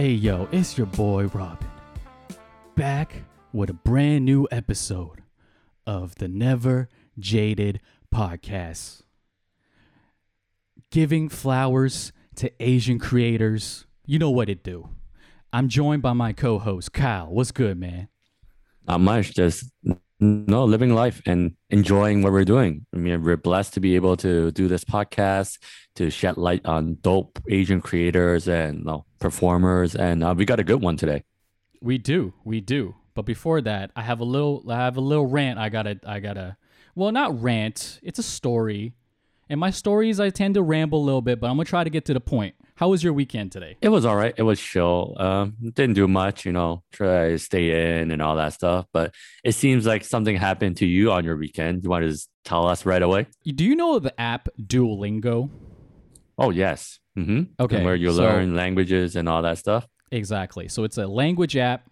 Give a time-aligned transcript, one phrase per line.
[0.00, 1.68] Hey yo, it's your boy Robin.
[2.74, 5.22] Back with a brand new episode
[5.86, 6.88] of the Never
[7.18, 9.02] Jaded Podcast.
[10.90, 13.84] Giving flowers to Asian creators.
[14.06, 14.88] You know what it do.
[15.52, 17.26] I'm joined by my co-host Kyle.
[17.26, 18.08] What's good, man?
[18.88, 19.70] Not much, just
[20.20, 22.86] no living life and enjoying what we're doing.
[22.94, 25.58] I mean, we're blessed to be able to do this podcast
[25.96, 30.64] to shed light on dope Asian creators and no, performers, and uh, we got a
[30.64, 31.24] good one today.
[31.80, 32.96] We do, we do.
[33.14, 35.58] But before that, I have a little, I have a little rant.
[35.58, 36.56] I gotta, I gotta.
[36.94, 37.98] Well, not rant.
[38.02, 38.92] It's a story,
[39.48, 41.90] and my stories I tend to ramble a little bit, but I'm gonna try to
[41.90, 42.54] get to the point.
[42.80, 43.76] How was your weekend today?
[43.82, 44.32] It was all right.
[44.38, 45.14] It was chill.
[45.18, 48.86] Um, didn't do much, you know, try to stay in and all that stuff.
[48.90, 51.84] But it seems like something happened to you on your weekend.
[51.84, 53.26] You want to just tell us right away?
[53.44, 55.50] Do you know the app Duolingo?
[56.38, 56.98] Oh yes.
[57.18, 57.52] Mm-hmm.
[57.60, 59.86] Okay, And where you so- learn languages and all that stuff.
[60.10, 60.66] Exactly.
[60.68, 61.84] So it's a language app.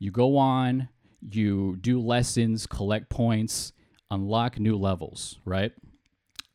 [0.00, 0.88] You go on,
[1.30, 3.72] you do lessons, collect points,
[4.10, 5.70] unlock new levels, right?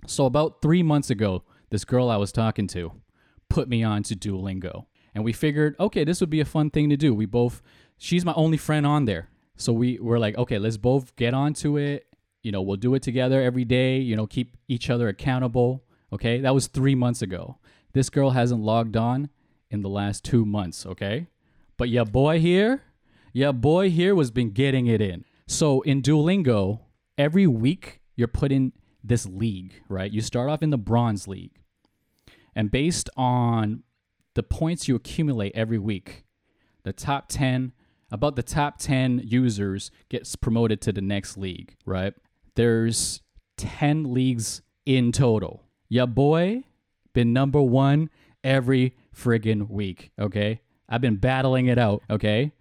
[0.05, 2.91] So about three months ago, this girl I was talking to
[3.53, 4.87] put me on to Duolingo.
[5.13, 7.13] And we figured, okay, this would be a fun thing to do.
[7.13, 7.61] We both,
[7.99, 9.29] she's my only friend on there.
[9.57, 12.07] So we were like, okay, let's both get onto it.
[12.41, 15.83] You know, we'll do it together every day, you know, keep each other accountable.
[16.11, 16.41] Okay.
[16.41, 17.59] That was three months ago.
[17.93, 19.29] This girl hasn't logged on
[19.69, 20.87] in the last two months.
[20.87, 21.27] Okay.
[21.77, 22.81] But your boy here,
[23.33, 25.25] your boy here was been getting it in.
[25.45, 26.79] So in Duolingo,
[27.19, 30.11] every week you're put in this league, right?
[30.11, 31.62] You start off in the bronze league.
[32.55, 33.83] And based on
[34.35, 36.25] the points you accumulate every week,
[36.83, 37.71] the top 10,
[38.11, 42.13] about the top 10 users gets promoted to the next league, right?
[42.55, 43.21] There's
[43.57, 45.63] 10 leagues in total.
[45.89, 46.63] Your boy
[47.13, 48.09] been number 1
[48.43, 50.61] every friggin' week, okay?
[50.89, 52.51] I've been battling it out, okay?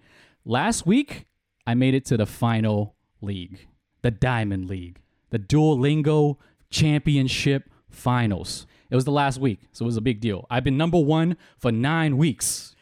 [0.45, 1.27] Last week,
[1.67, 3.69] I made it to the final league,
[4.03, 5.01] the Diamond League,
[5.31, 6.37] the Duolingo
[6.71, 8.67] Championship Finals.
[8.93, 10.47] It was the last week, so it was a big deal.
[10.51, 12.77] I've been number one for nine weeks.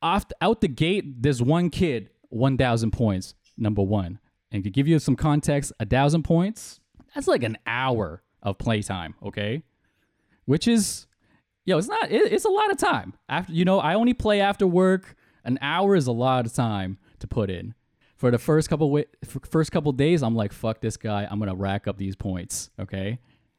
[0.00, 4.18] Off out the gate, there's one kid, 1,000 points, number one.
[4.50, 6.80] And to give you some context, a thousand points,
[7.14, 9.62] that's like an hour of playtime, okay?
[10.46, 11.06] Which is,
[11.66, 13.12] yo, it's not, it, it's a lot of time.
[13.28, 15.16] After, you know, I only play after work.
[15.44, 17.74] An hour is a lot of time to put in.
[18.16, 21.28] For the first couple f- first couple days, I'm like, fuck this guy.
[21.30, 23.18] I'm gonna rack up these points, okay?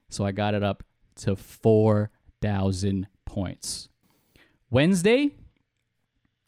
[0.10, 0.82] So I got it up
[1.18, 2.12] to four
[2.42, 3.90] thousand points.
[4.70, 5.32] Wednesday,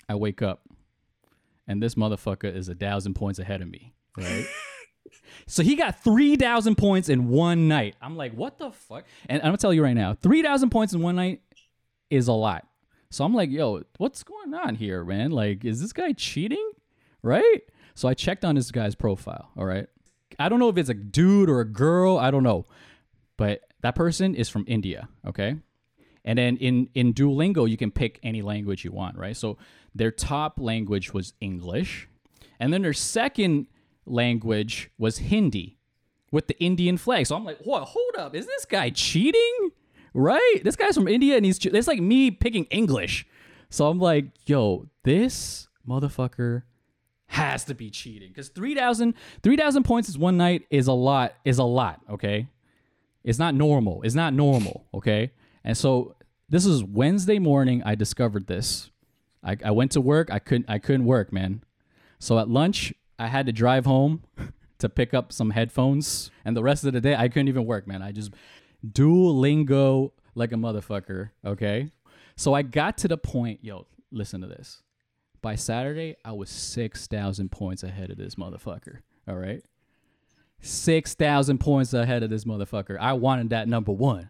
[0.07, 0.63] I wake up,
[1.67, 4.45] and this motherfucker is a thousand points ahead of me, right?
[5.47, 7.95] so he got three thousand points in one night.
[8.01, 9.05] I'm like, what the fuck?
[9.27, 11.41] And I'm gonna tell you right now, three thousand points in one night
[12.09, 12.65] is a lot.
[13.11, 15.31] So I'm like, yo, what's going on here, man?
[15.31, 16.71] Like, is this guy cheating?
[17.23, 17.61] Right?
[17.95, 19.87] So I checked on this guy's profile, all right?
[20.37, 22.65] I don't know if it's a dude or a girl, I don't know.
[23.35, 25.57] But that person is from India, okay?
[26.25, 29.35] And then in in Duolingo, you can pick any language you want, right?
[29.35, 29.57] So
[29.95, 32.07] their top language was English,
[32.59, 33.67] and then their second
[34.05, 35.77] language was Hindi
[36.31, 37.25] with the Indian flag.
[37.25, 37.83] So I'm like, what?
[37.83, 39.71] Hold up, is this guy cheating?
[40.13, 40.61] Right?
[40.63, 43.25] This guy's from India, and he's it's like me picking English.
[43.69, 46.63] So I'm like, yo, this motherfucker
[47.27, 49.13] has to be cheating because 3,000
[49.43, 52.01] 3,000 points is one night is a lot is a lot.
[52.09, 52.47] Okay,
[53.23, 54.01] it's not normal.
[54.03, 54.87] It's not normal.
[54.93, 55.31] Okay.
[55.63, 56.15] And so
[56.47, 57.83] this is Wednesday morning.
[57.85, 58.89] I discovered this.
[59.43, 60.31] I, I went to work.
[60.31, 60.69] I couldn't.
[60.69, 61.63] I couldn't work, man.
[62.19, 64.23] So at lunch, I had to drive home
[64.79, 67.87] to pick up some headphones, and the rest of the day, I couldn't even work,
[67.87, 68.01] man.
[68.01, 68.31] I just
[68.85, 71.31] Duolingo like a motherfucker.
[71.45, 71.91] Okay.
[72.35, 73.59] So I got to the point.
[73.63, 74.81] Yo, listen to this.
[75.41, 78.99] By Saturday, I was six thousand points ahead of this motherfucker.
[79.27, 79.63] All right.
[80.61, 82.97] 6,000 points ahead of this motherfucker.
[82.99, 84.29] I wanted that number one.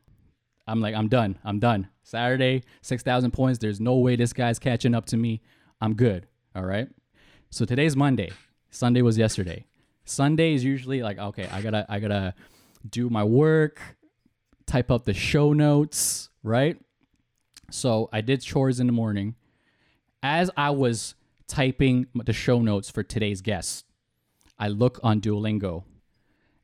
[0.67, 1.39] I'm like, I'm done.
[1.43, 1.87] I'm done.
[2.03, 3.59] Saturday, 6,000 points.
[3.59, 5.41] There's no way this guy's catching up to me.
[5.81, 6.27] I'm good.
[6.55, 6.87] All right.
[7.49, 8.31] So today's Monday.
[8.69, 9.65] Sunday was yesterday.
[10.05, 12.35] Sunday is usually like, okay, I gotta, I gotta
[12.87, 13.81] do my work,
[14.65, 16.79] type up the show notes, right?
[17.71, 19.35] So I did chores in the morning.
[20.21, 21.15] As I was
[21.47, 23.85] typing the show notes for today's guest,
[24.57, 25.83] I look on Duolingo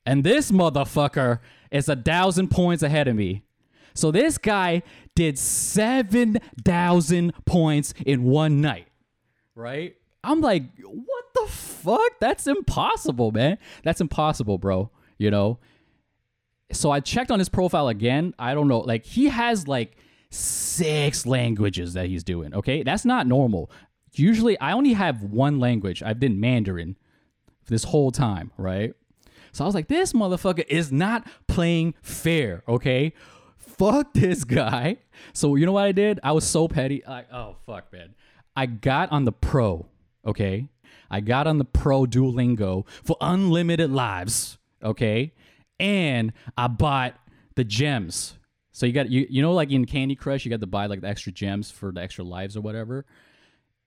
[0.05, 1.39] and this motherfucker
[1.71, 3.43] is a thousand points ahead of me.
[3.93, 4.83] So this guy
[5.15, 8.87] did 7,000 points in one night,
[9.55, 9.95] right?
[10.23, 12.19] I'm like, what the fuck?
[12.19, 13.57] That's impossible, man.
[13.83, 14.89] That's impossible, bro.
[15.17, 15.59] You know?
[16.71, 18.33] So I checked on his profile again.
[18.37, 18.79] I don't know.
[18.79, 19.95] Like, he has like
[20.29, 22.53] six languages that he's doing.
[22.53, 23.71] Okay, that's not normal.
[24.13, 26.03] Usually, I only have one language.
[26.03, 26.97] I've been Mandarin
[27.67, 28.93] this whole time, right?
[29.55, 32.61] So I was like, this motherfucker is not playing fair.
[32.67, 33.13] Okay,
[33.55, 34.97] fuck this guy.
[35.31, 36.19] So you know what I did?
[36.23, 37.01] I was so petty.
[37.07, 38.15] Like, oh fuck, man.
[38.57, 39.85] I got on the pro.
[40.27, 40.67] Okay,
[41.09, 44.57] I got on the pro Duolingo for unlimited lives.
[44.83, 45.31] Okay,
[45.79, 47.15] and I bought
[47.55, 48.37] the gems.
[48.73, 50.99] So you got you you know like in Candy Crush you got to buy like
[50.99, 53.05] the extra gems for the extra lives or whatever.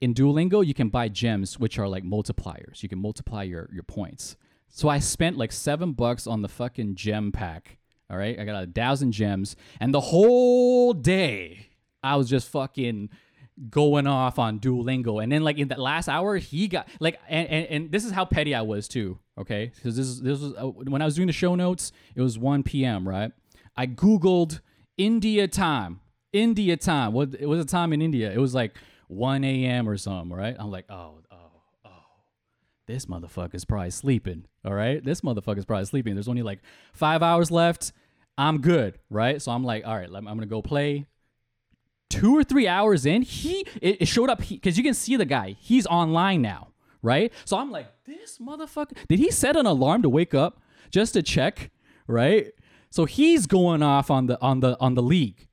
[0.01, 2.83] In Duolingo you can buy gems which are like multipliers.
[2.83, 4.39] You can multiply your your points.
[4.69, 7.79] So I spent like seven bucks on the fucking gem pack.
[8.11, 11.69] All right, I got a thousand gems, and the whole day
[12.03, 13.11] I was just fucking
[13.69, 15.23] going off on Duolingo.
[15.23, 18.13] And then like in that last hour, he got like, and, and, and this is
[18.13, 19.19] how petty I was too.
[19.37, 21.93] Okay, because this is this was uh, when I was doing the show notes.
[22.15, 23.07] It was 1 p.m.
[23.07, 23.33] Right,
[23.77, 24.61] I googled
[24.97, 26.01] India time.
[26.33, 27.13] India time.
[27.13, 28.31] What it was a time in India?
[28.33, 28.75] It was like
[29.09, 29.89] 1 a.m.
[29.89, 30.37] or something.
[30.37, 30.57] Right.
[30.59, 31.21] I'm like, oh,
[32.89, 34.47] this motherfucker's probably sleeping.
[34.65, 36.15] All right, this motherfucker's probably sleeping.
[36.15, 36.59] There's only like
[36.93, 37.93] five hours left.
[38.37, 39.41] I'm good, right?
[39.41, 41.07] So I'm like, all right, I'm gonna go play
[42.09, 45.25] two or three hours in, he it, it showed up because you can see the
[45.25, 45.57] guy.
[45.59, 46.69] He's online now,
[47.03, 47.33] right?
[47.45, 48.97] So I'm like, this motherfucker.
[49.09, 51.71] Did he set an alarm to wake up just to check,
[52.07, 52.53] right?
[52.91, 55.47] So he's going off on the on the on the league.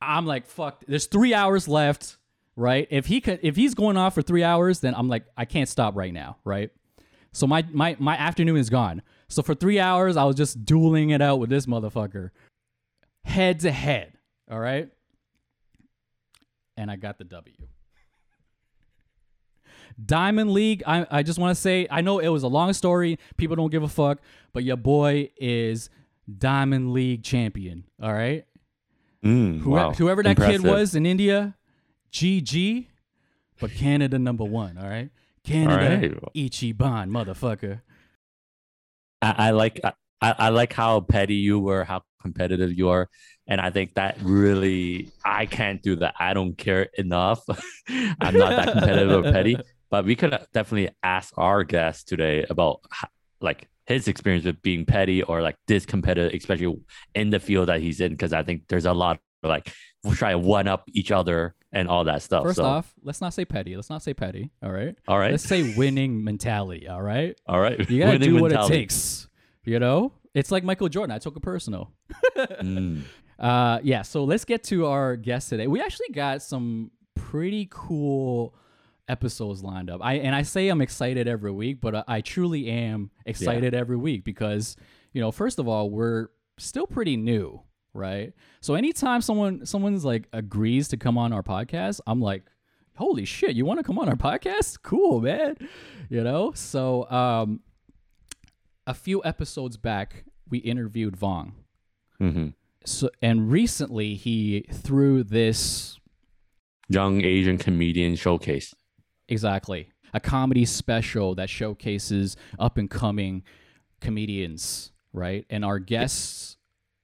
[0.00, 0.84] I'm like, fuck.
[0.86, 2.17] There's three hours left,
[2.58, 2.86] right?
[2.90, 5.68] If he could, if he's going off for three hours, then I'm like, I can't
[5.68, 6.70] stop right now, right?
[7.32, 9.02] So my my my afternoon is gone.
[9.28, 12.30] So for three hours, I was just dueling it out with this motherfucker,
[13.24, 14.12] head to head.
[14.50, 14.90] All right
[16.78, 17.54] and I got the W.
[20.02, 23.18] Diamond League, I, I just want to say, I know it was a long story.
[23.36, 24.20] People don't give a fuck,
[24.52, 25.90] but your boy is
[26.38, 27.82] Diamond League champion.
[28.00, 28.44] All right.
[29.24, 29.90] Mm, wow.
[29.90, 30.62] Whoever that Impressive.
[30.62, 31.56] kid was in India,
[32.12, 32.86] GG,
[33.60, 34.78] but Canada number one.
[34.78, 35.10] All right.
[35.44, 36.34] Canada, All right.
[36.34, 37.80] Ichiban, motherfucker.
[39.22, 39.80] I, I like
[40.20, 43.08] I, I like how petty you were, how competitive you are.
[43.46, 46.14] And I think that really, I can't do that.
[46.18, 47.40] I don't care enough.
[47.88, 49.56] I'm not that competitive or petty.
[49.90, 52.80] But we could definitely ask our guest today about
[53.40, 56.78] like his experience with being petty or like this competitive, especially
[57.14, 58.12] in the field that he's in.
[58.12, 59.72] Because I think there's a lot of like
[60.04, 62.44] we'll try to one up each other and all that stuff.
[62.44, 63.76] First so, off, let's not say petty.
[63.76, 64.50] Let's not say petty.
[64.62, 64.96] All right.
[65.06, 66.88] all right, Let's say winning mentality.
[66.88, 67.38] All right.
[67.46, 67.78] all right.
[67.90, 68.74] You gotta Winning do what mentality.
[68.74, 69.28] it takes.
[69.64, 71.14] You know, it's like Michael Jordan.
[71.14, 71.92] I took it personal.
[72.36, 73.02] Mm.
[73.38, 74.02] Uh, yeah.
[74.02, 75.66] So let's get to our guest today.
[75.66, 78.54] We actually got some pretty cool
[79.08, 80.00] episodes lined up.
[80.02, 83.96] I and I say I'm excited every week, but I, I truly am excited every
[83.96, 84.76] week because
[85.12, 87.60] you know, first of all, we're still pretty new,
[87.98, 88.32] right?
[88.60, 92.44] So anytime someone someone's like agrees to come on our podcast, I'm like,
[92.96, 94.78] holy shit, you want to come on our podcast?
[94.82, 95.56] Cool, man.
[96.08, 96.52] You know.
[96.54, 97.60] So um,
[98.86, 101.52] a few episodes back, we interviewed Vong.
[102.18, 102.48] hmm
[102.84, 105.98] So and recently he threw this
[106.88, 108.74] Young Asian comedian showcase.
[109.28, 113.42] exactly a comedy special that showcases up and coming
[114.00, 115.44] comedians, right?
[115.50, 116.56] And our guest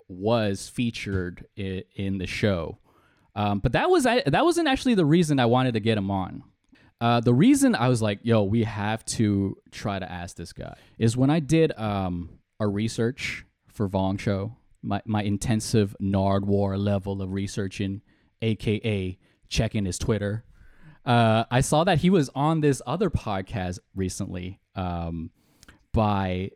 [0.08, 2.78] was featured in, the show,
[3.34, 6.42] um, but that was that wasn't actually the reason I wanted to get him on.
[7.00, 10.76] Uh, the reason I was like, "Yo, we have to try to ask this guy,"
[10.98, 17.20] is when I did um, a research for Vong Show, my my intensive Nardwuar level
[17.20, 18.02] of researching,
[18.42, 19.18] aka
[19.48, 20.44] checking his Twitter.
[21.04, 25.30] Uh, I saw that he was on this other podcast recently um,
[25.92, 26.50] by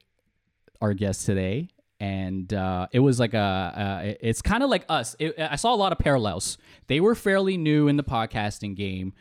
[0.81, 1.69] our guest today,
[2.01, 4.17] and uh, it was like a.
[4.21, 5.17] It's kind of like us.
[5.19, 6.59] It, I saw a lot of parallels.
[6.87, 9.15] They were fairly new in the podcasting game.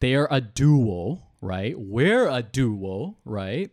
[0.00, 1.78] They're a duo, right?
[1.78, 3.70] We're a duo, right?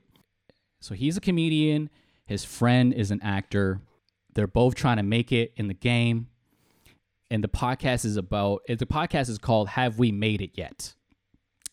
[0.82, 1.90] So he's a comedian.
[2.26, 3.82] His friend is an actor.
[4.34, 6.28] They're both trying to make it in the game.
[7.30, 10.94] And the podcast is about the podcast is called Have We Made It Yet?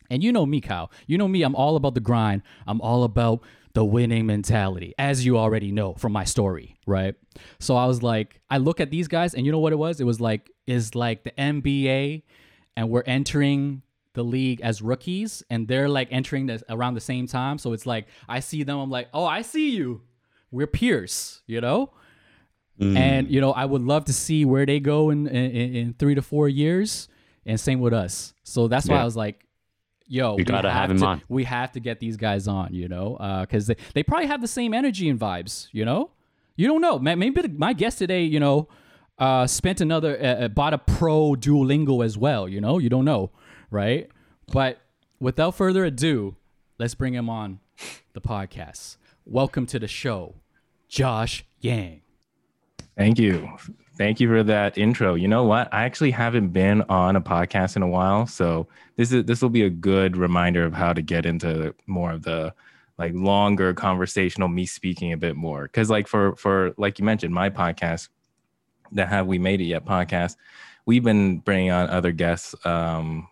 [0.09, 0.91] And you know me, Kyle.
[1.07, 2.43] You know me, I'm all about the grind.
[2.67, 7.15] I'm all about the winning mentality, as you already know from my story, right?
[7.61, 10.01] So I was like, I look at these guys, and you know what it was?
[10.01, 12.23] It was like, is like the NBA,
[12.77, 13.83] and we're entering
[14.15, 17.59] the league as rookies, and they're like entering this around the same time.
[17.59, 20.03] So it's like, I see them, I'm like, oh, I see you.
[20.51, 21.93] We're peers, you know?
[22.81, 22.97] Mm.
[22.97, 26.15] And you know, I would love to see where they go in in, in three
[26.17, 27.09] to four years,
[27.47, 28.33] and same with us.
[28.43, 29.03] So that's why Yeah.
[29.03, 29.47] I was like,
[30.13, 31.23] "Yo, You we gotta have him to, on.
[31.29, 34.49] We have to get these guys on, you know, because they they probably have the
[34.49, 36.11] same energy and vibes, you know.
[36.57, 36.99] You don't know.
[36.99, 38.69] Maybe the, my guest today, you know,
[39.19, 42.49] uh, spent another, uh, uh, bought a pro Duolingo as well.
[42.49, 43.31] You know, you don't know,
[43.71, 44.11] right?
[44.53, 44.81] But
[45.21, 46.37] without further ado,
[46.79, 47.61] let's bring him on
[48.15, 48.97] the podcast.
[49.25, 50.35] Welcome to the show,
[50.89, 52.03] Josh Yang.
[52.99, 53.57] Thank you.
[54.01, 55.15] Thank you for that intro.
[55.15, 55.69] You know what?
[55.75, 58.67] I actually haven't been on a podcast in a while, so
[58.97, 62.23] this is this will be a good reminder of how to get into more of
[62.23, 62.55] the
[62.97, 67.35] like longer conversational me speaking a bit more cuz like for for like you mentioned
[67.35, 68.09] my podcast
[68.91, 70.37] the have we made it yet podcast
[70.87, 73.29] we've been bringing on other guests um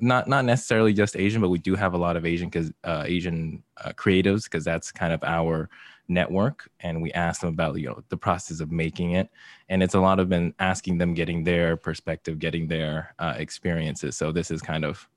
[0.00, 3.02] not not necessarily just asian but we do have a lot of asian cuz uh,
[3.06, 5.68] asian uh, creatives cuz that's kind of our
[6.08, 9.30] network and we asked them about you know the process of making it
[9.68, 14.16] and it's a lot of been asking them getting their perspective getting their uh, experiences
[14.16, 15.08] so this is kind of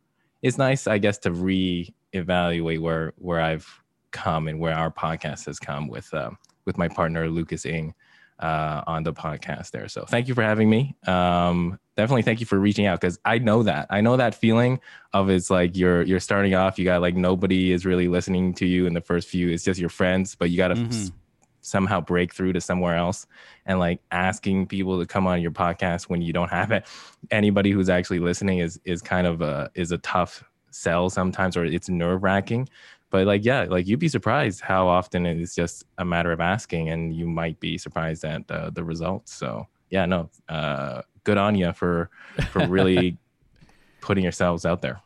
[0.41, 3.67] it's nice i guess to re-evaluate where where i've
[4.11, 6.29] come and where our podcast has come with uh,
[6.65, 7.93] with my partner lucas ing
[8.39, 9.87] uh, on the podcast there.
[9.87, 10.95] So thank you for having me.
[11.05, 14.79] Um, definitely thank you for reaching out because I know that I know that feeling
[15.13, 16.79] of it's like you're you're starting off.
[16.79, 19.49] You got like nobody is really listening to you in the first few.
[19.49, 21.15] It's just your friends, but you got to mm-hmm.
[21.61, 23.25] somehow break through to somewhere else
[23.65, 26.85] and like asking people to come on your podcast when you don't have it.
[27.31, 31.65] Anybody who's actually listening is is kind of a is a tough sell sometimes, or
[31.65, 32.69] it's nerve wracking
[33.09, 36.89] but like yeah like you'd be surprised how often it's just a matter of asking
[36.89, 41.55] and you might be surprised at uh, the results so yeah no uh, good on
[41.55, 42.09] you for
[42.51, 43.17] for really
[44.01, 45.01] putting yourselves out there.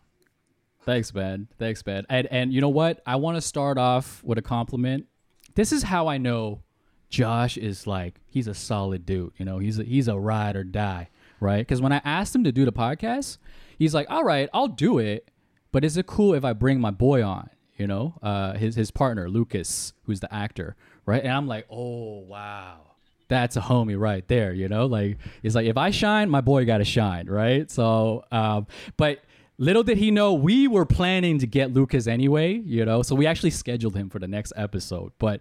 [0.83, 1.47] Thanks man.
[1.57, 2.05] Thanks man.
[2.09, 3.01] And and you know what?
[3.07, 5.07] I want to start off with a compliment.
[5.55, 6.61] This is how i know
[7.09, 9.59] josh is like he's a solid dude you know?
[9.59, 11.09] He's a, he's a ride or die
[11.41, 11.59] right?
[11.59, 13.37] Because when i asked him to do the podcast
[13.77, 15.29] he's like all right i'll do it
[15.73, 17.49] but is it cool if i bring my boy on?
[17.77, 20.75] You know, uh, his his partner Lucas, who's the actor,
[21.05, 21.23] right?
[21.23, 22.90] And I'm like, oh wow,
[23.31, 24.85] that's a homie right there, you know.
[24.85, 27.71] Like it's like if I shine, my boy got to shine, right?
[27.71, 29.23] So, um, but
[29.57, 33.01] little did he know we were planning to get Lucas anyway, you know.
[33.01, 35.13] So we actually scheduled him for the next episode.
[35.17, 35.39] But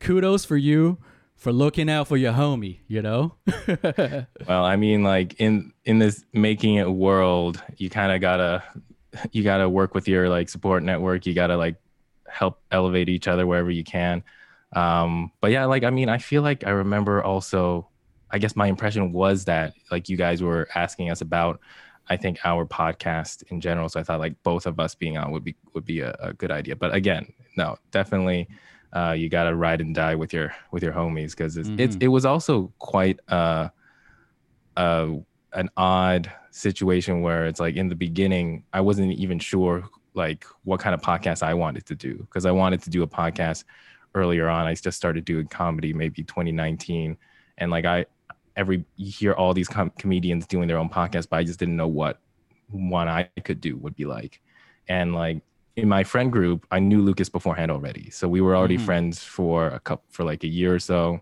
[0.00, 0.98] kudos for you
[1.36, 3.36] for looking out for your homie, you know?
[4.48, 8.62] well, I mean like in in this making it world, you kind of got to
[9.30, 11.26] you got to work with your like support network.
[11.26, 11.76] You got to like
[12.28, 14.24] help elevate each other wherever you can.
[14.74, 17.88] Um, but yeah, like I mean, I feel like I remember also.
[18.32, 21.58] I guess my impression was that like you guys were asking us about
[22.08, 23.88] I think our podcast in general.
[23.88, 26.32] So I thought like both of us being on would be would be a, a
[26.32, 26.76] good idea.
[26.76, 28.48] But again, no, definitely
[28.92, 31.80] uh, you got to ride and die with your with your homies because it's, mm-hmm.
[31.80, 33.68] it's it was also quite uh,
[34.76, 35.08] uh,
[35.52, 39.84] an odd situation where it's like in the beginning I wasn't even sure
[40.14, 43.06] like what kind of podcast I wanted to do because I wanted to do a
[43.06, 43.64] podcast
[44.14, 44.66] earlier on.
[44.66, 47.16] I just started doing comedy maybe 2019
[47.58, 48.06] and like I
[48.56, 51.76] every you hear all these com- comedians doing their own podcast but I just didn't
[51.76, 52.18] know what
[52.70, 54.40] one I could do would be like.
[54.88, 55.42] And like
[55.76, 58.10] in my friend group, I knew Lucas beforehand already.
[58.10, 58.86] So we were already mm-hmm.
[58.86, 61.20] friends for a couple for like a year or so.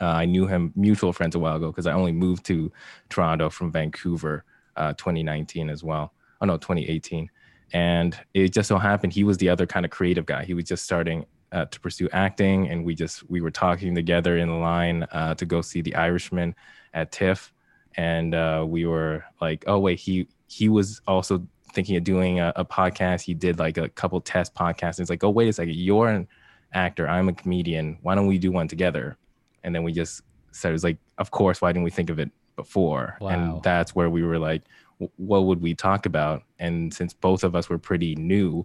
[0.00, 2.70] Uh, I knew him mutual friends a while ago because I only moved to
[3.08, 4.44] Toronto from Vancouver
[4.76, 6.12] uh, 2019 as well.
[6.40, 7.30] Oh no, 2018.
[7.72, 10.44] And it just so happened he was the other kind of creative guy.
[10.44, 14.36] He was just starting uh, to pursue acting, and we just we were talking together
[14.36, 16.54] in line uh, to go see The Irishman
[16.92, 17.52] at TIFF,
[17.96, 22.52] and uh, we were like, oh wait, he he was also thinking of doing a,
[22.56, 23.22] a podcast.
[23.22, 24.98] He did like a couple test podcasts.
[24.98, 26.28] And it's like, oh wait a second, you're an
[26.72, 27.98] actor, I'm a comedian.
[28.02, 29.16] Why don't we do one together?
[29.64, 32.20] and then we just said it was like of course why didn't we think of
[32.20, 33.28] it before wow.
[33.28, 34.62] and that's where we were like
[35.16, 38.64] what would we talk about and since both of us were pretty new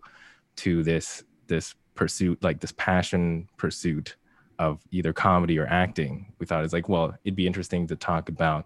[0.55, 4.15] to this this pursuit like this passion pursuit
[4.57, 8.29] of either comedy or acting we thought it's like well it'd be interesting to talk
[8.29, 8.65] about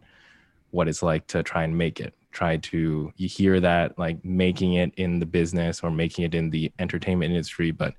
[0.72, 4.74] what it's like to try and make it try to you hear that like making
[4.74, 7.94] it in the business or making it in the entertainment industry but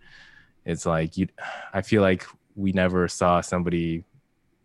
[0.64, 1.26] it's like you
[1.72, 2.24] i feel like
[2.56, 4.04] we never saw somebody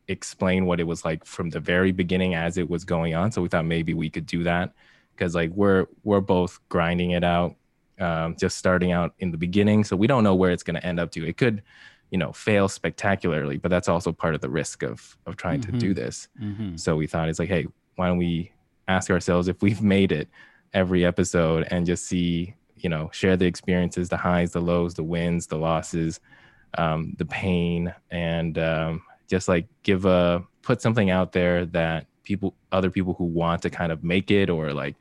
[0.09, 3.31] explain what it was like from the very beginning as it was going on.
[3.31, 4.73] So we thought maybe we could do that
[5.15, 7.55] because like we're we're both grinding it out,
[7.99, 9.83] um, just starting out in the beginning.
[9.83, 11.27] So we don't know where it's going to end up to.
[11.27, 11.61] It could,
[12.11, 15.73] you know, fail spectacularly, but that's also part of the risk of of trying mm-hmm.
[15.73, 16.27] to do this.
[16.41, 16.75] Mm-hmm.
[16.77, 18.51] So we thought it's like, hey, why don't we
[18.87, 20.27] ask ourselves if we've made it
[20.73, 25.03] every episode and just see, you know, share the experiences, the highs, the lows, the
[25.03, 26.19] wins, the losses,
[26.77, 32.55] um, the pain, and um, just like give a put something out there that people
[32.71, 34.95] other people who want to kind of make it or like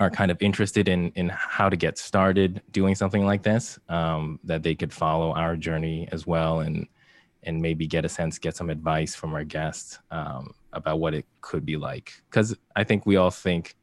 [0.00, 4.38] are kind of interested in in how to get started doing something like this um,
[4.44, 6.86] that they could follow our journey as well and
[7.44, 11.26] and maybe get a sense get some advice from our guests um, about what it
[11.40, 12.12] could be like.
[12.30, 13.74] Because I think we all think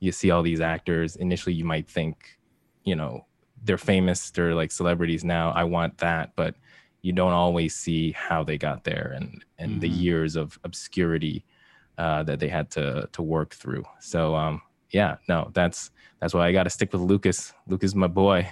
[0.00, 2.38] you see all these actors initially, you might think,
[2.84, 3.26] you know,
[3.64, 5.50] they're famous, they're like celebrities now.
[5.52, 6.54] I want that, but
[7.02, 9.80] you don't always see how they got there and and mm-hmm.
[9.80, 11.44] the years of obscurity
[11.98, 13.84] uh, that they had to to work through.
[14.00, 15.90] So um, yeah, no, that's
[16.20, 17.52] that's why I got to stick with Lucas.
[17.66, 18.48] Lucas, my boy.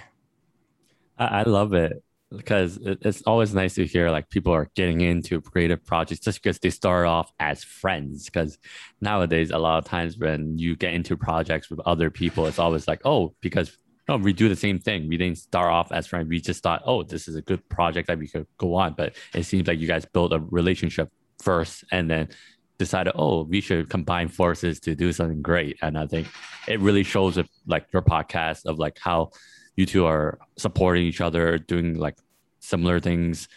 [1.17, 2.03] I, I love it
[2.35, 6.59] because it's always nice to hear like people are getting into creative projects just because
[6.59, 8.25] they start off as friends.
[8.25, 8.57] Because
[9.01, 12.87] nowadays, a lot of times when you get into projects with other people, it's always
[12.87, 13.77] like, oh, because
[14.07, 15.07] no, we do the same thing.
[15.07, 16.27] We didn't start off as friends.
[16.27, 18.93] We just thought, oh, this is a good project that we could go on.
[18.95, 21.09] But it seems like you guys built a relationship
[21.41, 22.29] first and then
[22.77, 25.77] decided, oh, we should combine forces to do something great.
[25.81, 26.27] And I think
[26.67, 29.31] it really shows like your podcast of like how
[29.75, 32.17] you two are supporting each other, doing like
[32.59, 33.47] similar things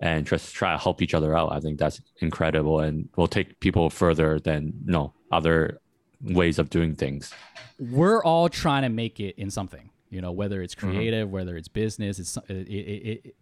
[0.00, 1.52] and just try to help each other out.
[1.52, 5.80] I think that's incredible and will take people further than you know other
[6.20, 7.32] ways of doing things.
[7.78, 10.90] We're all trying to make it in something, you know, whether it's mm-hmm.
[10.90, 11.34] creative, mm-hmm.
[11.34, 13.36] whether it's business, it's it, it, it,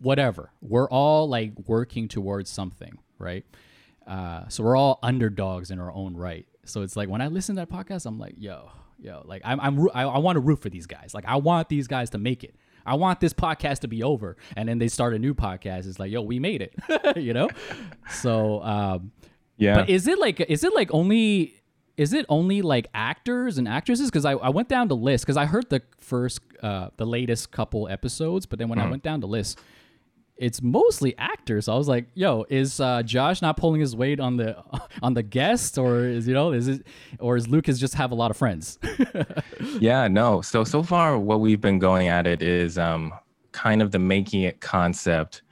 [0.00, 0.50] whatever.
[0.60, 3.44] We're all like working towards something, right?
[4.06, 6.46] Uh, so we're all underdogs in our own right.
[6.64, 9.60] So it's like when I listen to that podcast, I'm like, yo, yo, like I'm,
[9.60, 11.12] I'm I, I want to root for these guys.
[11.14, 12.54] Like I want these guys to make it.
[12.84, 14.36] I want this podcast to be over.
[14.56, 15.86] And then they start a new podcast.
[15.86, 16.74] It's like, yo, we made it.
[17.16, 17.48] you know?
[18.10, 19.12] So um
[19.56, 19.76] yeah.
[19.76, 21.54] But is it like is it like only
[21.96, 24.10] is it only like actors and actresses?
[24.10, 27.50] Because I, I went down the list because I heard the first uh the latest
[27.52, 28.86] couple episodes, but then when mm.
[28.86, 29.60] I went down the list,
[30.36, 31.68] it's mostly actors.
[31.68, 34.56] I was like, "Yo, is uh, Josh not pulling his weight on the
[35.02, 36.86] on the guest, or is you know, is it,
[37.18, 38.78] or is Lucas just have a lot of friends?"
[39.80, 40.42] yeah, no.
[40.42, 43.12] So so far, what we've been going at it is um,
[43.52, 45.42] kind of the making it concept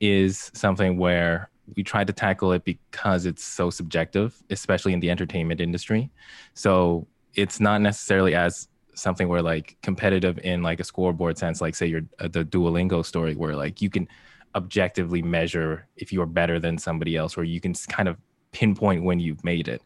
[0.00, 5.10] is something where we try to tackle it because it's so subjective, especially in the
[5.10, 6.10] entertainment industry.
[6.54, 11.74] So it's not necessarily as something where like competitive in like a scoreboard sense, like
[11.74, 14.08] say you're uh, the Duolingo story, where like you can
[14.54, 18.16] objectively measure if you're better than somebody else or you can kind of
[18.52, 19.82] pinpoint when you've made it.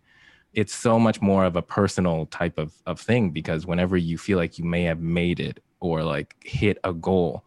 [0.55, 4.38] It's so much more of a personal type of, of thing because whenever you feel
[4.38, 7.44] like you may have made it or like hit a goal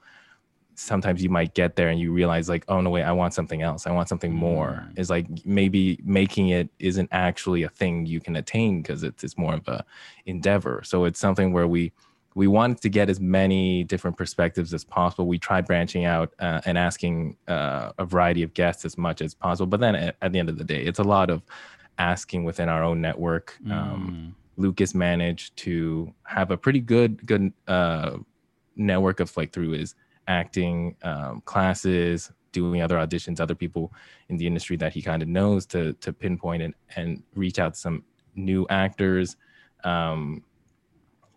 [0.75, 3.61] sometimes you might get there and you realize like oh no wait i want something
[3.61, 4.99] else i want something more mm.
[4.99, 9.37] is like maybe making it isn't actually a thing you can attain because it's, it's
[9.37, 9.83] more of a
[10.25, 11.91] endeavor so it's something where we
[12.35, 15.25] we wanted to get as many different perspectives as possible.
[15.25, 19.33] We tried branching out uh, and asking uh, a variety of guests as much as
[19.33, 19.67] possible.
[19.67, 21.41] But then at, at, the end of the day, it's a lot of
[21.97, 23.57] asking within our own network.
[23.65, 23.73] Um, mm.
[23.73, 28.17] Um, Lucas managed to have a pretty good good uh,
[28.75, 29.95] network of like through his
[30.27, 33.93] acting um, classes, doing other auditions, other people
[34.29, 37.73] in the industry that he kind of knows to to pinpoint and and reach out
[37.73, 38.03] to some
[38.35, 39.37] new actors.
[39.83, 40.43] Um,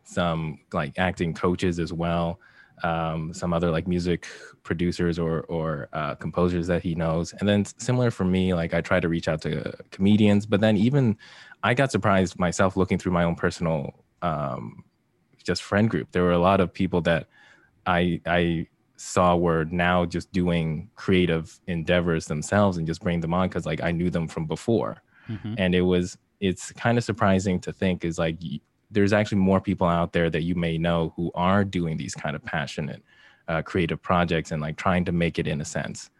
[0.09, 2.40] some like acting coaches as well,
[2.83, 4.27] um, some other like music
[4.62, 7.35] producers or or uh, composers that he knows.
[7.38, 10.77] And then similar for me, like I try to reach out to comedians, but then
[10.79, 11.16] even
[11.62, 14.85] I got surprised myself looking through my own personal um,
[15.44, 16.11] just friend group.
[16.12, 17.27] There were a lot of people that
[17.87, 18.66] I I
[18.98, 23.82] saw were now just doing creative endeavors themselves and just bring them on because like
[23.82, 25.54] I knew them from before, mm-hmm.
[25.56, 28.38] and it was it's kind of surprising to think is like
[28.90, 32.34] there's actually more people out there that you may know who are doing these kind
[32.34, 33.02] of passionate
[33.48, 36.11] uh, creative projects and like trying to make it in a sense.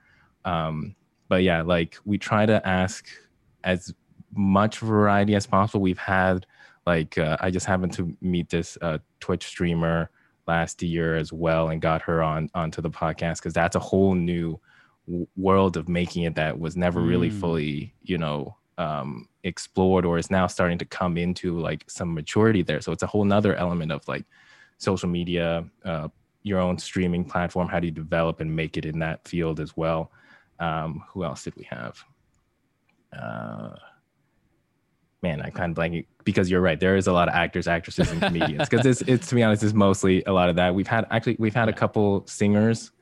[0.44, 0.94] Um,
[1.28, 3.06] but yeah like we try to ask
[3.64, 3.92] as
[4.34, 5.80] much variety as possible.
[5.80, 6.46] We've had
[6.88, 10.10] like uh, i just happened to meet this uh, twitch streamer
[10.48, 14.14] last year as well and got her on onto the podcast because that's a whole
[14.14, 14.58] new
[15.06, 17.38] w- world of making it that was never really mm.
[17.38, 22.62] fully you know um, explored or is now starting to come into like some maturity
[22.62, 22.80] there.
[22.80, 24.24] So it's a whole nother element of like
[24.78, 26.08] social media, uh,
[26.44, 27.68] your own streaming platform.
[27.68, 30.12] How do you develop and make it in that field as well?
[30.61, 32.02] Um, who else did we have?
[33.12, 33.74] Uh,
[35.22, 36.78] man, I kind of blanking because you're right.
[36.78, 38.68] There is a lot of actors, actresses, and comedians.
[38.68, 40.74] Because it's, it's to be honest, it's mostly a lot of that.
[40.74, 42.92] We've had actually we've had a couple singers,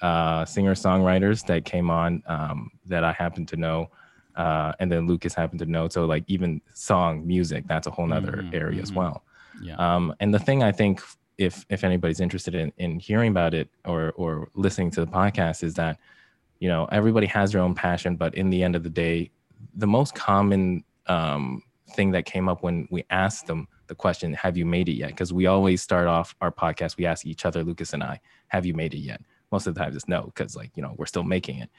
[0.00, 3.90] uh, singer songwriters that came on um, that I happen to know
[4.36, 5.88] uh, and then Lucas happened to know.
[5.88, 8.82] So like even song music, that's a whole nother mm-hmm, area mm-hmm.
[8.82, 9.24] as well.
[9.62, 9.76] Yeah.
[9.76, 11.00] Um, and the thing I think
[11.38, 15.62] if if anybody's interested in in hearing about it or or listening to the podcast
[15.62, 15.98] is that
[16.60, 19.30] you know everybody has their own passion, but in the end of the day,
[19.74, 24.56] the most common um, thing that came up when we asked them the question, "Have
[24.56, 27.62] you made it yet?" Because we always start off our podcast, we ask each other,
[27.62, 29.20] Lucas and I, "Have you made it yet?"
[29.52, 31.70] most of the time it's no because like you know we're still making it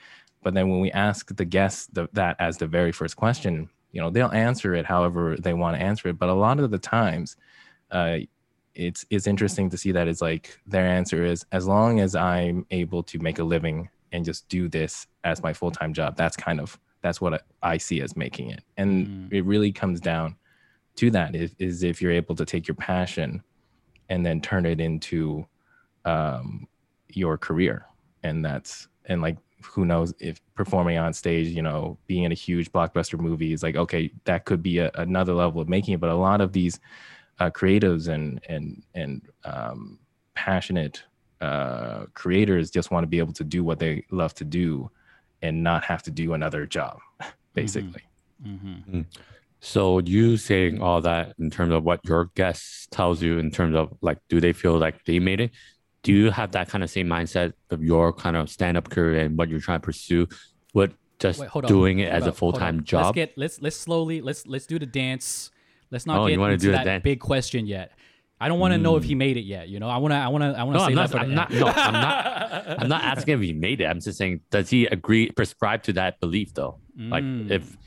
[0.43, 4.02] but then when we ask the guests the, that as the very first question you
[4.02, 6.78] know they'll answer it however they want to answer it but a lot of the
[6.78, 7.36] times
[7.91, 8.17] uh,
[8.76, 12.65] it's it's interesting to see that it's like their answer is as long as i'm
[12.72, 16.60] able to make a living and just do this as my full-time job that's kind
[16.60, 18.64] of that's what i see as making it.
[18.78, 19.34] And mm.
[19.34, 20.36] it really comes down
[20.98, 23.42] to that is, is if you're able to take your passion
[24.10, 25.46] and then turn it into
[26.06, 26.68] um,
[27.10, 27.86] your career.
[28.24, 32.36] And that's and like who knows if performing on stage you know being in a
[32.36, 36.00] huge blockbuster movie is like okay that could be a, another level of making it.
[36.00, 36.80] But a lot of these
[37.40, 40.00] uh, creatives and and and um,
[40.34, 41.04] passionate
[41.42, 44.90] uh, creators just want to be able to do what they love to do
[45.41, 47.32] and not have to do another job mm-hmm.
[47.54, 48.04] basically
[48.45, 48.67] mm-hmm.
[48.67, 49.02] Mm-hmm.
[49.60, 53.76] so you saying all that in terms of what your guest tells you in terms
[53.76, 55.52] of like do they feel like they made it
[56.04, 59.38] do you have that kind of same mindset of your kind of stand-up career and
[59.38, 60.28] what you're trying to pursue
[60.71, 64.45] What just Wait, doing it as a full-time job let's get let's let's slowly let's
[64.45, 65.52] let's do the dance
[65.91, 67.04] let's not oh, get into that dance?
[67.04, 67.91] big question yet
[68.39, 68.84] I don't want to mm.
[68.84, 69.19] know if he hmm.
[69.19, 69.67] made it yet.
[69.67, 71.12] You know, I want to, I want to, I want to no, say I'm not,
[71.12, 71.21] that.
[71.21, 73.86] I'm not, no, I'm not, I'm not asking if he made it.
[73.86, 76.80] I'm just saying, does he agree, prescribe to that belief though?
[77.00, 77.10] Mm.
[77.10, 77.52] Like, hmm.
[77.52, 77.78] if,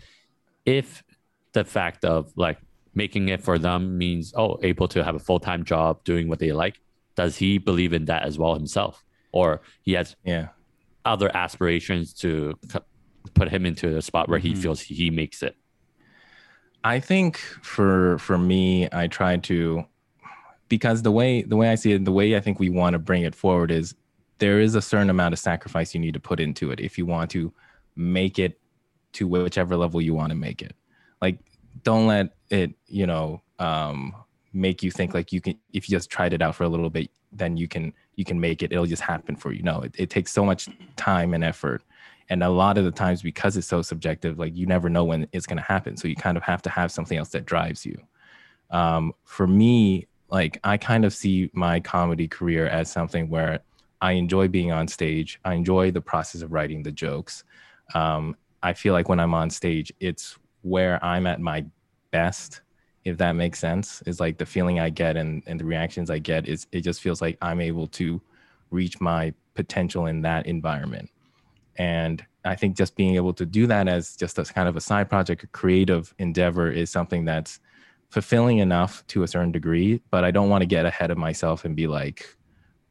[0.66, 1.04] if
[1.52, 2.58] the fact of like
[2.94, 6.38] making it for them means, oh, able to have a full time job doing what
[6.38, 6.80] they like,
[7.14, 10.48] does he believe in that as well himself, or he has yeah
[11.04, 12.58] other aspirations to
[13.34, 14.62] put him into a spot where he mm-hmm.
[14.62, 15.56] feels he makes it?
[16.82, 19.84] I think for for me, I try to
[20.70, 22.98] because the way the way I see it, the way I think we want to
[22.98, 23.94] bring it forward is
[24.38, 27.04] there is a certain amount of sacrifice you need to put into it if you
[27.04, 27.52] want to
[27.96, 28.58] make it
[29.12, 30.74] to whichever level you want to make it.
[31.20, 31.38] Like,
[31.82, 34.14] don't let it, you know, um,
[34.52, 36.90] make you think like you can if you just tried it out for a little
[36.90, 38.72] bit then you can you can make it.
[38.72, 39.62] It'll just happen for you.
[39.62, 41.82] No it, it takes so much time and effort.
[42.28, 45.26] And a lot of the times because it's so subjective like you never know when
[45.32, 45.96] it's going to happen.
[45.96, 47.96] So you kind of have to have something else that drives you.
[48.70, 53.60] Um, for me like i kind of see my comedy career as something where
[54.00, 55.38] i enjoy being on stage.
[55.44, 57.44] I enjoy the process of writing the jokes.
[57.94, 61.64] Um, i feel like when i'm on stage it's where i'm at my
[62.10, 62.60] best
[63.04, 64.02] if that makes sense.
[64.04, 67.00] Is like the feeling i get and, and the reactions i get is it just
[67.00, 68.20] feels like i'm able to
[68.70, 71.10] reach my potential in that environment.
[71.76, 74.80] And i think just being able to do that as just as kind of a
[74.80, 77.60] side project a creative endeavor is something that's
[78.10, 81.64] fulfilling enough to a certain degree but i don't want to get ahead of myself
[81.64, 82.36] and be like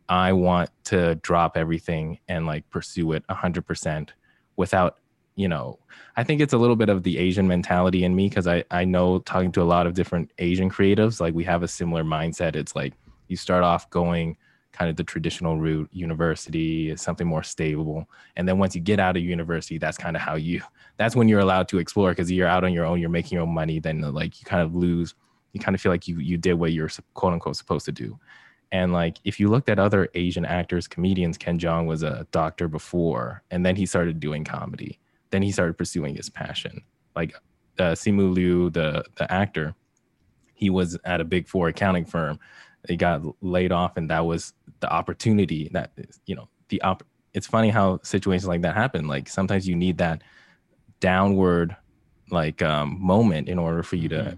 [0.08, 4.10] i want to drop everything and like pursue it 100%
[4.56, 4.98] without
[5.40, 5.80] you know,
[6.18, 8.84] I think it's a little bit of the Asian mentality in me because I, I
[8.84, 12.58] know talking to a lot of different Asian creatives, like we have a similar mindset.
[12.58, 12.94] It's like
[13.30, 14.36] you start off going
[14.72, 18.08] kind of the traditional route, university is something more stable.
[18.36, 20.62] And then once you get out of university, that's kind of how you,
[20.98, 23.44] that's when you're allowed to explore because you're out on your own, you're making your
[23.44, 23.80] own money.
[23.80, 25.16] Then like you kind of lose,
[25.54, 28.20] you kind of feel like you, you did what you're quote unquote supposed to do.
[28.72, 32.68] And like if you looked at other Asian actors, comedians, Ken Jeong was a doctor
[32.68, 35.00] before, and then he started doing comedy
[35.32, 36.82] then he started pursuing his passion.
[37.16, 37.34] Like
[37.78, 39.76] uh, Simu Liu, the the actor,
[40.54, 42.40] he was at a big four accounting firm.
[42.88, 45.92] He got laid off, and that was the opportunity that
[46.26, 47.04] you know the op.
[47.34, 49.08] It's funny how situations like that happen.
[49.08, 50.24] Like sometimes you need that
[51.00, 51.76] downward
[52.32, 54.30] like um, moment in order for you mm-hmm.
[54.32, 54.38] to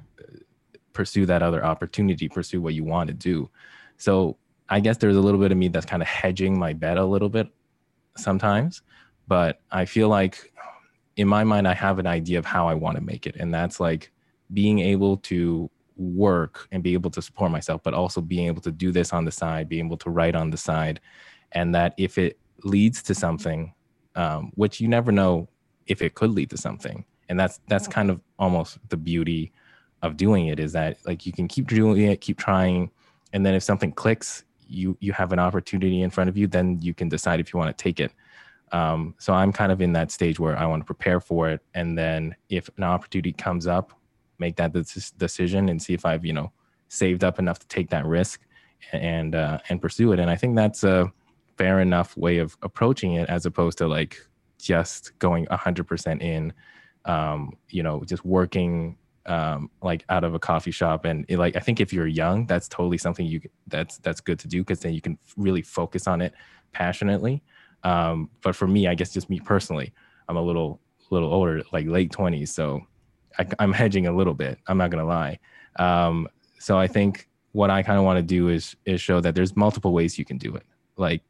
[0.93, 3.49] pursue that other opportunity, pursue what you want to do.
[3.97, 4.38] So
[4.69, 7.06] I guess there's a little bit of me that's kind of hedging my bet a
[7.06, 7.47] little bit
[8.17, 8.82] sometimes,
[9.27, 10.51] but I feel like
[11.17, 13.36] in my mind, I have an idea of how I want to make it.
[13.38, 14.12] And that's like
[14.54, 15.69] being able to
[16.02, 19.26] work and be able to support myself, but also being able to do this on
[19.26, 21.00] the side, being able to write on the side.
[21.52, 23.74] And that if it leads to something,
[24.16, 25.48] um, which you never know
[25.88, 27.06] if it could lead to something.
[27.30, 29.54] And that's that's kind of almost the beauty
[30.02, 32.92] of doing it is that like you can keep doing it, keep trying,
[33.34, 36.80] and then if something clicks, you you have an opportunity in front of you, then
[36.82, 38.12] you can decide if you want to take it.
[38.74, 41.62] Um, so I'm kind of in that stage where I want to prepare for it,
[41.74, 43.94] and then if an opportunity comes up,
[44.41, 44.73] make that
[45.17, 46.51] decision and see if I've you know
[46.89, 48.41] saved up enough to take that risk
[48.91, 50.19] and uh, and pursue it.
[50.19, 51.12] And I think that's a
[51.58, 54.17] fair enough way of approaching it, as opposed to like
[54.58, 56.54] just going 100% in,
[57.06, 61.06] um, you know, just working um, like out of a coffee shop.
[61.06, 64.39] And it, like I think if you're young, that's totally something you that's that's good
[64.39, 66.34] to do because then you can really focus on it
[66.73, 67.41] passionately.
[67.84, 69.93] Um, but for me, I guess just me personally,
[70.27, 72.82] I'm a little little older, like late 20s, so
[73.39, 74.60] I, am hedging a little bit.
[74.67, 75.39] I'm not gonna lie.
[75.78, 76.28] Um,
[76.60, 79.56] so I think what I kind of want to do is is show that there's
[79.56, 80.65] multiple ways you can do it.
[80.98, 81.22] Like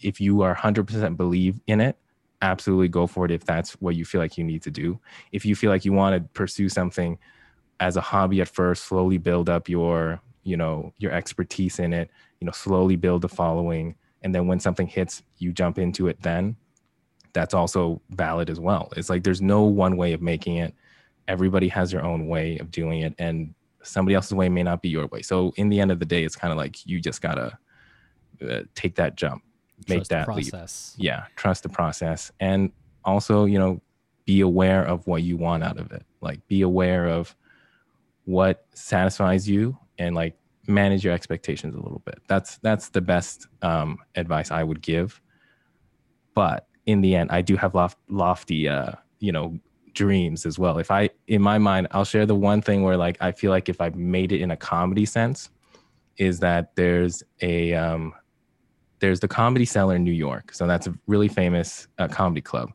[0.00, 1.96] if you are 100% believe in it
[2.40, 4.98] absolutely go for it if that's what you feel like you need to do
[5.32, 7.18] if you feel like you want to pursue something
[7.80, 12.10] as a hobby at first slowly build up your you know your expertise in it
[12.40, 16.20] you know slowly build a following and then when something hits you jump into it
[16.22, 16.54] then
[17.32, 20.72] that's also valid as well it's like there's no one way of making it
[21.28, 24.88] everybody has their own way of doing it and somebody else's way may not be
[24.88, 25.22] your way.
[25.22, 27.56] So in the end of the day it's kind of like you just gotta
[28.42, 29.42] uh, take that jump
[29.88, 30.52] make Trust that leap.
[30.96, 32.72] yeah trust the process and
[33.04, 33.80] also you know
[34.28, 36.04] be aware of what you want out of it.
[36.20, 37.34] Like be aware of
[38.26, 40.36] what satisfies you and like
[40.66, 42.20] manage your expectations a little bit.
[42.28, 45.22] That's that's the best um, advice i would give.
[46.34, 49.58] But in the end i do have loft, lofty uh, you know
[49.94, 53.16] dreams as well if i in my mind i'll share the one thing where like
[53.20, 55.50] i feel like if i made it in a comedy sense
[56.18, 58.12] is that there's a um,
[59.00, 60.52] there's the Comedy Cellar in New York.
[60.52, 62.70] So that's a really famous uh, comedy club.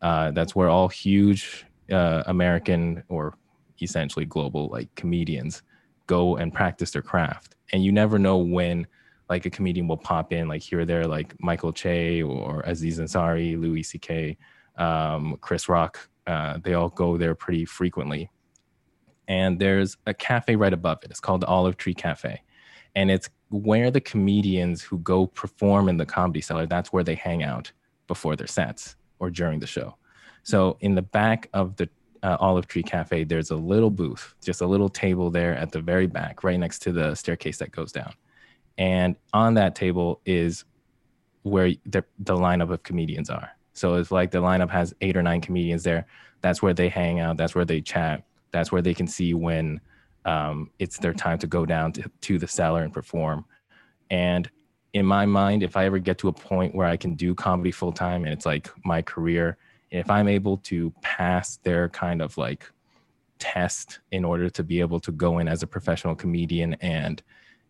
[0.00, 3.38] Uh, that's where all huge uh, American or
[3.80, 5.62] essentially global like comedians
[6.06, 7.54] go and practice their craft.
[7.72, 8.86] And you never know when
[9.28, 12.98] like a comedian will pop in, like here or there, like Michael Che or Aziz
[12.98, 14.36] Ansari, Louis C.K.,
[14.76, 16.08] um, Chris Rock.
[16.26, 18.30] Uh, they all go there pretty frequently.
[19.28, 21.10] And there's a cafe right above it.
[21.10, 22.42] It's called the Olive Tree Cafe.
[22.94, 27.14] And it's where the comedians who go perform in the comedy cellar that's where they
[27.14, 27.70] hang out
[28.06, 29.94] before their sets or during the show
[30.42, 31.88] so in the back of the
[32.22, 35.80] uh, olive tree cafe there's a little booth just a little table there at the
[35.80, 38.12] very back right next to the staircase that goes down
[38.78, 40.64] and on that table is
[41.42, 45.22] where the, the lineup of comedians are so it's like the lineup has eight or
[45.22, 46.06] nine comedians there.
[46.40, 47.36] That's where they hang out.
[47.36, 48.24] That's where they chat.
[48.50, 49.80] That's where they can see when
[50.24, 53.44] um, it's their time to go down to, to the cellar and perform.
[54.10, 54.50] And
[54.92, 57.70] in my mind, if I ever get to a point where I can do comedy
[57.70, 59.56] full time and it's like my career,
[59.90, 62.70] if I'm able to pass their kind of like
[63.38, 67.22] test in order to be able to go in as a professional comedian and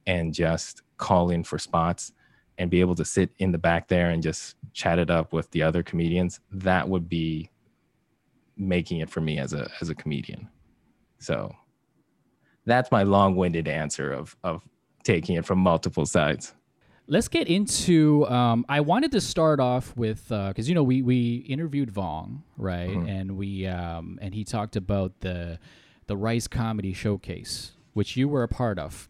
[0.07, 2.13] and just call in for spots
[2.63, 5.51] and be able to sit in the back there and just chat it up with
[5.51, 7.51] the other comedians, that would be
[8.57, 10.49] making it for me as a as a comedian.
[11.19, 11.53] So
[12.65, 14.63] that's my long-winded answer of of
[15.03, 16.55] taking it from multiple sides.
[17.09, 18.27] Let's get into.
[18.29, 22.89] Um, I wanted to start off with because you know we we interviewed Vong right,
[22.91, 23.09] Mhm.
[23.09, 25.59] and we um, and he talked about the
[26.07, 29.09] the Rice Comedy Showcase, which you were a part of.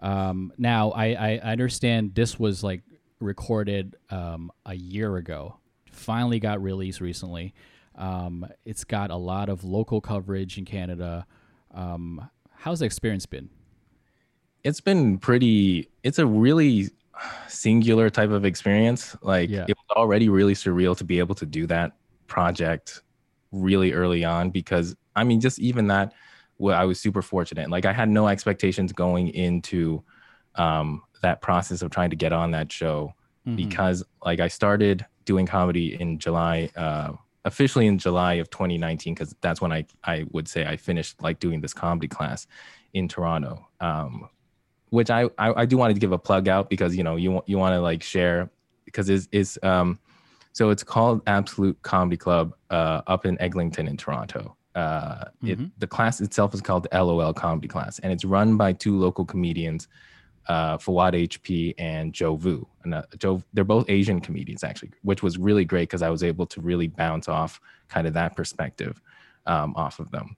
[0.00, 2.82] Um, now I, I understand this was like
[3.20, 5.58] recorded um, a year ago.
[5.90, 7.54] Finally got released recently.
[7.94, 11.26] Um, it's got a lot of local coverage in Canada.
[11.74, 13.48] Um, how's the experience been?
[14.64, 15.88] It's been pretty.
[16.02, 16.90] It's a really
[17.48, 19.16] singular type of experience.
[19.22, 19.64] Like Yeah.
[19.68, 21.92] it was already really surreal to be able to do that
[22.26, 23.02] project
[23.52, 26.12] really early on because I mean, just even that,
[26.58, 27.70] well, I was super fortunate.
[27.70, 30.02] Like I had no expectations going into
[30.54, 33.12] um, that process of trying to get on that show
[33.46, 33.56] Mhm.
[33.56, 37.12] because like I started doing comedy in July, uh,
[37.44, 41.38] officially in July of 2019, because that's when I I would say I finished like
[41.40, 42.46] doing this comedy class
[42.92, 43.66] in Toronto.
[43.80, 44.28] Um,
[44.90, 47.32] which I, I I do want to give a plug out because you know you
[47.32, 48.50] want you want to like share
[48.84, 49.98] because it's it's um
[50.52, 54.56] so it's called Absolute Comedy Club uh, up in Eglinton in Toronto.
[54.76, 55.70] Uh, it, Mhm.
[55.78, 59.24] the class itself is called the LOL Comedy Class, and it's run by two local
[59.24, 59.88] comedians,
[60.48, 62.68] uh, Fawad HP and Joe Vu.
[62.84, 66.22] And uh, Joe, they're both Asian comedians actually, which was really great because I was
[66.22, 67.58] able to really bounce off
[67.88, 69.00] kind of that perspective
[69.46, 70.36] um, off of them,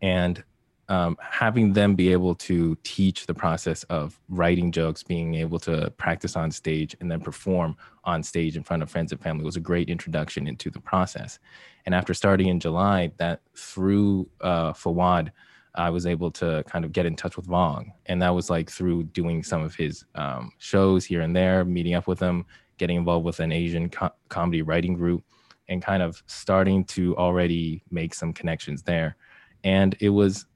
[0.00, 0.44] and
[0.88, 5.90] um, having them be able to teach the process of writing jokes, being able to
[5.96, 9.56] practice on stage, and then perform on stage in front of friends and family was
[9.56, 11.38] a great introduction into the process.
[11.84, 15.30] And after starting in July, that through uh, Fawad,
[15.74, 17.92] I was able to kind of get in touch with Vong.
[18.06, 21.94] And that was like through doing some of his um, shows here and there, meeting
[21.94, 22.46] up with him,
[22.78, 25.22] getting involved with an Asian co- comedy writing group,
[25.68, 29.16] and kind of starting to already make some connections there.
[29.64, 30.46] And it was,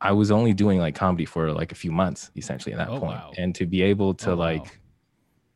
[0.00, 3.00] I was only doing like comedy for like a few months essentially at that Oh,
[3.00, 3.18] point.
[3.18, 3.32] wow.
[3.36, 4.44] And to be able to Oh, wow.
[4.44, 4.80] like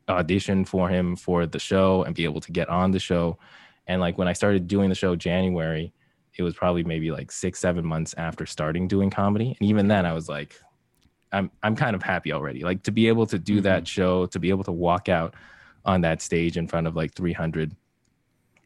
[0.09, 3.37] audition for him for the show and be able to get on the show.
[3.87, 5.93] And like when I started doing the show January,
[6.37, 9.55] it was probably maybe like six, seven months after starting doing comedy.
[9.59, 10.59] And even then I was like,
[11.31, 12.63] I'm I'm kind of happy already.
[12.63, 15.35] Like to be able to do that show, to be able to walk out
[15.85, 17.75] on that stage in front of like 300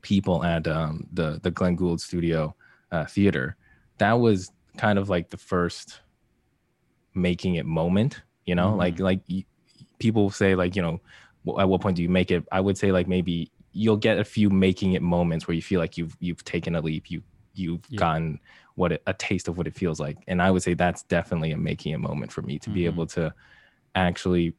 [0.01, 2.55] people at um, the the Glenn Gould Studio
[2.91, 3.55] uh, Theater,
[3.99, 6.01] that was kind of like the first
[7.13, 8.21] making it moment.
[8.45, 8.77] You know, Mhm.
[8.77, 9.21] like like
[9.99, 11.01] people say like you know
[11.59, 12.45] at what point do you make it?
[12.51, 15.79] I would say like maybe you'll get a few making it moments where you feel
[15.79, 17.09] like you've you've taken a leap.
[17.11, 17.21] You
[17.53, 17.99] you've Yeah.
[17.99, 18.39] gotten
[18.75, 21.51] what it, a taste of what it feels like, and I would say that's definitely
[21.51, 22.85] a making it moment for me to be Mhm.
[22.85, 23.33] able to
[23.95, 24.53] actually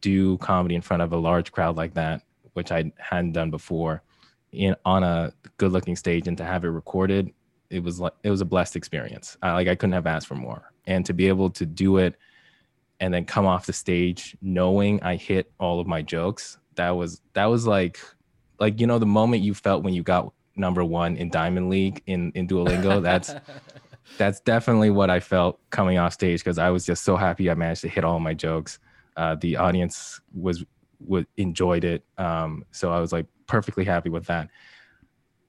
[0.00, 4.02] do comedy in front of a large crowd like that, which I hadn't done before,
[4.52, 7.32] in on a good looking stage, and to have it recorded,
[7.70, 9.36] it was like it was a blessed experience.
[9.42, 12.16] I, like I couldn't have asked for more, and to be able to do it
[13.00, 17.20] and then come off the stage knowing I hit all of my jokes, that was
[17.34, 17.98] that was like
[18.58, 22.02] like you know the moment you felt when you got number one in Diamond League
[22.06, 23.02] in in Duolingo.
[23.02, 23.34] That's
[24.18, 27.54] that's definitely what I felt coming off stage because I was just so happy I
[27.54, 28.78] managed to hit all my jokes.
[29.16, 30.64] Uh, the audience was
[31.00, 34.48] would enjoyed it, um, so I was like perfectly happy with that.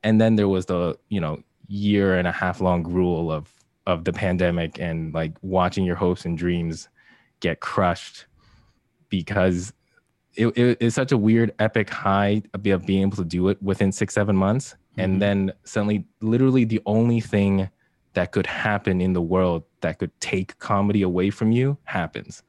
[0.04, 3.54] And then there was the you know year and a half long rule of
[3.88, 6.90] of the pandemic and like watching your hopes and dreams
[7.40, 8.26] get crushed
[9.10, 9.74] because
[10.36, 13.92] it, it- it's such a weird epic high of being able to do it within
[13.92, 15.04] six seven months Mhm.
[15.04, 17.70] and then suddenly literally the only thing
[18.14, 22.44] that could happen in the world that could take comedy away from you happens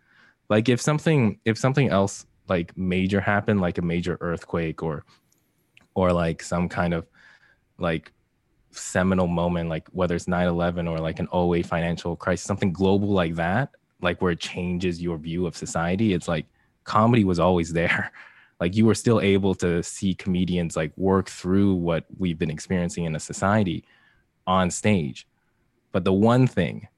[0.49, 5.05] like if something if something else like major happened like a major earthquake or
[5.95, 7.07] or like some kind of
[7.79, 8.13] like
[8.71, 13.35] seminal moment like whether it's 9-11 or like an 08 financial crisis something global like
[13.35, 13.71] that
[14.03, 16.47] like where it changes your view of society it's like
[16.87, 18.11] comedy was always there.
[18.59, 23.05] Like you were still able to see comedians like work through what we've been experiencing
[23.05, 23.85] in a society
[24.47, 25.27] on stage.
[25.93, 26.89] But the one thing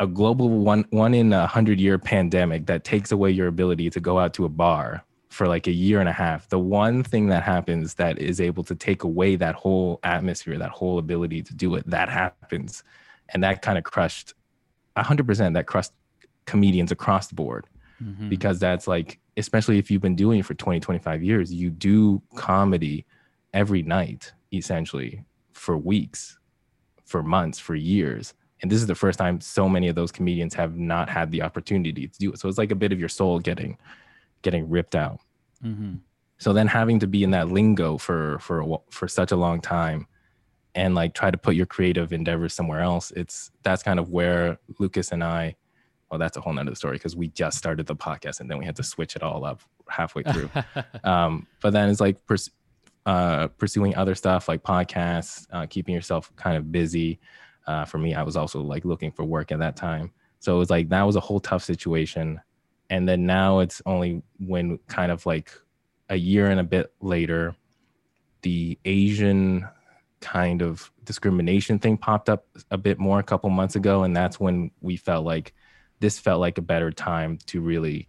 [0.00, 4.00] a global one one in a hundred year pandemic that takes away your ability to
[4.00, 5.04] go out to a bar
[5.34, 8.62] for like a year and a half the one thing that happens that is able
[8.62, 12.82] to take away that whole atmosphere that whole ability to do it that happens.
[13.30, 14.34] And that kind of crushed
[14.96, 15.92] 100% that crushed
[16.46, 17.66] comedians across the board.
[18.02, 18.28] Mhm.
[18.28, 22.20] because that's like especially if you've been doing it for 20 25 years you do
[22.34, 23.04] comedy
[23.52, 26.38] every night essentially for weeks
[27.04, 28.34] for months for years.
[28.60, 31.42] And this is the first time so many of those comedians have not had the
[31.42, 32.38] opportunity to do it.
[32.40, 33.78] So it's like a bit of your soul getting
[34.42, 35.20] getting ripped out
[35.64, 36.00] Mhm.
[36.38, 40.06] so then having to be in that lingo for for for such a long time
[40.74, 44.58] and like try to put your creative endeavors somewhere else it's that's kind of where
[44.78, 45.54] lucas and i
[46.10, 48.64] well that's a whole nother story because we just started the podcast and then we
[48.64, 50.50] had to switch it all up halfway through
[51.04, 52.50] um, but then it's like pers-
[53.06, 57.20] uh, pursuing other stuff like podcasts, uh, keeping yourself kind of busy.
[57.66, 60.10] Uh, for me, I was also like looking for work at that time.
[60.40, 62.40] So it was like that was a whole tough situation.
[62.90, 65.52] And then now it's only when kind of like
[66.08, 67.56] a year and a bit later,
[68.42, 69.66] the Asian
[70.20, 74.04] kind of discrimination thing popped up a bit more a couple months ago.
[74.04, 75.54] And that's when we felt like
[76.00, 78.08] this felt like a better time to really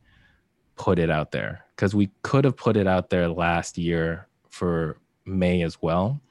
[0.75, 4.97] put it out there because we could have put it out there last year for
[5.25, 6.21] May as well.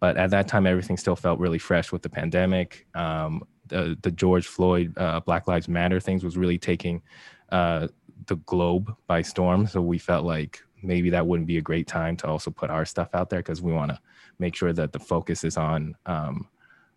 [0.00, 2.86] But at that time, everything still felt really fresh with the pandemic.
[2.94, 7.02] Um, the, the George Floyd uh, Black Lives Matter things was really taking
[7.50, 7.88] uh,
[8.26, 9.66] the globe by storm.
[9.66, 12.84] So we felt like maybe that wouldn't be a great time to also put our
[12.84, 13.98] stuff out there because we want to
[14.38, 16.48] make sure that the focus is on um,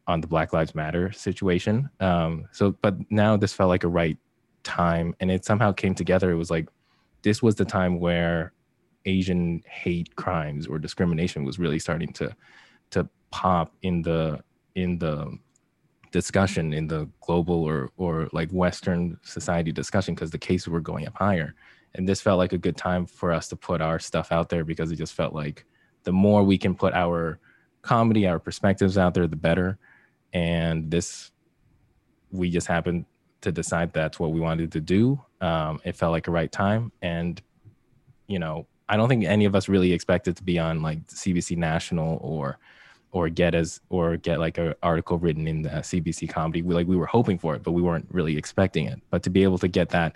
[0.08, 1.90] on the Black Lives Matter situation.
[2.00, 4.18] Um, so, but now this felt like a right
[4.64, 6.32] time, and it somehow came together.
[6.32, 6.70] It was like
[7.24, 8.54] this was the time where
[9.06, 12.36] Asian hate crimes or discrimination was really starting to
[12.92, 14.42] to pop in the
[14.76, 15.38] in the
[16.12, 21.08] discussion in the global or or like Western society discussion because the cases were going
[21.08, 21.54] up higher.
[21.96, 24.64] And this felt like a good time for us to put our stuff out there
[24.64, 25.66] because it just felt like
[26.04, 27.40] the more we can put our
[27.82, 29.78] comedy, our perspectives out there, the better.
[30.34, 31.32] And this,
[32.32, 33.06] we just happened
[33.42, 35.20] to decide that's what we wanted to do.
[35.42, 36.92] Um, it felt like a right time.
[37.02, 37.42] And,
[38.28, 41.58] you know, I don't think any of us really expected to be on like CBC
[41.58, 42.60] National or
[43.12, 46.62] or get as or get like an article written in the CBC comedy.
[46.62, 49.02] We like we were hoping for it, but we weren't really expecting it.
[49.10, 50.14] But to be able to get that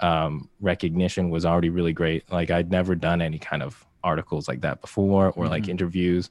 [0.00, 2.30] um, recognition was already really great.
[2.30, 5.70] Like I'd never done any kind of articles like that before or like Mhm.
[5.70, 6.30] interviews.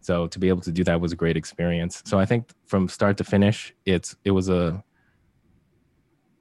[0.00, 2.02] So to be able to do that was a great experience.
[2.06, 4.82] So I think from start to finish, it's it was a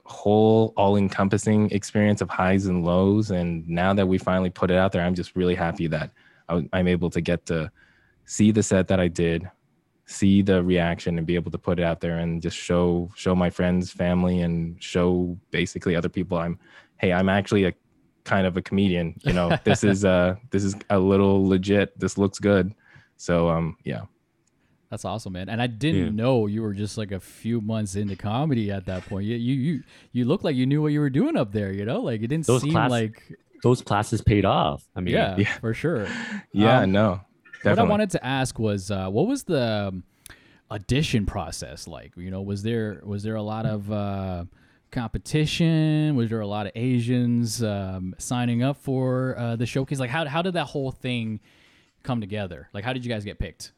[0.05, 3.31] whole all-encompassing experience of highs and lows.
[3.31, 6.11] And now that we finally put it out there, I'm just really happy that
[6.47, 7.71] I, I'm able to get to
[8.25, 9.49] see the set that I did,
[10.05, 13.35] see the reaction, and be able to put it out there and just show show
[13.35, 16.59] my friends, family, and show basically other people I'm,
[16.97, 17.73] hey, I'm actually a
[18.23, 19.19] kind of a comedian.
[19.23, 21.97] You know, this is uh this is a little legit.
[21.99, 22.73] This looks good.
[23.17, 24.01] So um yeah.
[24.91, 25.49] That's awesome, man.
[25.49, 26.09] And I didn't Yeah.
[26.23, 29.25] know you were just like a few months into comedy at that point.
[29.25, 31.71] You you you, you look like you knew what you were doing up there.
[31.73, 33.21] You know, like it didn't Those seem class- like
[33.63, 34.87] those classes paid off.
[34.95, 35.53] I mean, yeah, yeah.
[35.59, 36.07] for sure.
[36.53, 37.21] Yeah, Um, no.
[37.71, 40.03] What I wanted to ask was, uh, what was the um,
[40.71, 42.13] audition process like?
[42.15, 44.45] You know, was there was there a lot of uh,
[44.91, 46.15] competition?
[46.15, 49.99] Was there a lot of Asians um, signing up for uh, the showcase?
[49.99, 51.39] Like, how how did that whole thing
[52.03, 52.69] come together?
[52.73, 53.71] Like, how did you guys get picked?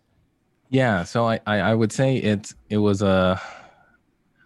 [0.69, 3.41] Yeah, so I, I I would say it it was a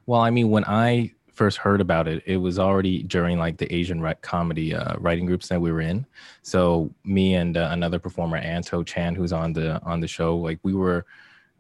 [0.06, 3.74] well, I mean when I first heard about it, it was already during like the
[3.74, 6.06] Asian comedy uh, writing groups that we were in.
[6.44, 10.60] So me and uh, another performer, Anto Chan, who's on the on the show, like
[10.62, 11.04] we were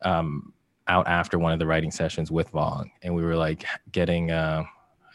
[0.03, 0.53] um,
[0.87, 4.63] out after one of the writing sessions with Vong, and we were like getting uh,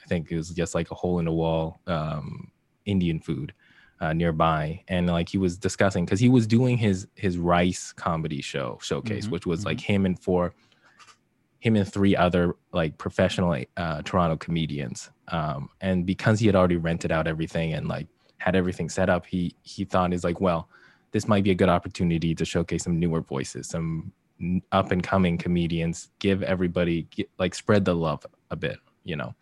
[0.04, 2.50] I think it was just like a hole in the wall um,
[2.86, 3.54] Indian food
[4.00, 8.42] uh, nearby, and like he was discussing because he was doing his his rice comedy
[8.42, 10.54] show showcase, Mhm, which was like him and four,
[11.66, 16.76] him and three other like professional uh, Toronto comedians, um, and because he had already
[16.76, 18.06] rented out everything and like
[18.38, 20.68] had everything set up, he he thought is like, well,
[21.10, 24.12] this might be a good opportunity to showcase some newer voices, some
[24.70, 29.34] up and coming comedians, give everybody get, like spread the love a bit, you know.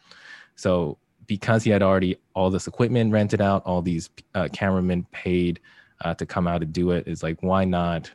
[0.57, 0.97] So
[1.27, 5.61] because he had already all this equipment rented out, all these uh, cameramen paid
[6.05, 8.11] uh, to come out and do it, is like why not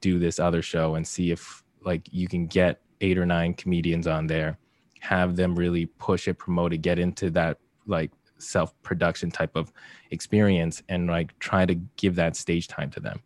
[0.00, 4.06] do this other show and see if like you can get eight or nine comedians
[4.06, 4.50] on there,
[5.00, 9.72] have them really push it, promote it, get into that like self production type of
[10.10, 13.20] experience, and like try to give that stage time to them.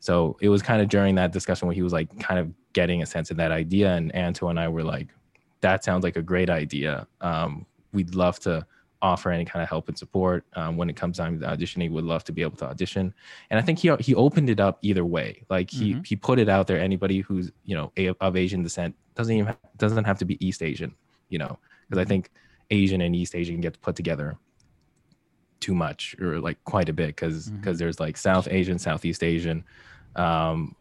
[0.00, 3.02] So it was kind of during that discussion where he was like kind of getting
[3.02, 5.08] a sense of that idea, and Anto and I were like,
[5.60, 7.06] "That sounds like a great idea.
[7.20, 8.66] Um, we'd love to
[9.00, 11.90] offer any kind of help and support um, when it comes time to auditioning.
[11.90, 13.14] Would love to be able to audition."
[13.50, 15.44] And I think he he opened it up either way.
[15.48, 16.06] Like he Mhm.
[16.06, 16.80] he put it out there.
[16.80, 20.94] Anybody who's you know of Asian descent doesn't even doesn't have to be East Asian,
[21.28, 21.58] you know,
[21.88, 22.08] because I Mhm.
[22.08, 22.30] think
[22.70, 24.36] Asian and East Asian get put together
[25.60, 27.80] too much or like quite a bit because because Mhm.
[27.80, 29.64] there's like South Asian, Southeast Asian,
[30.16, 30.74] um,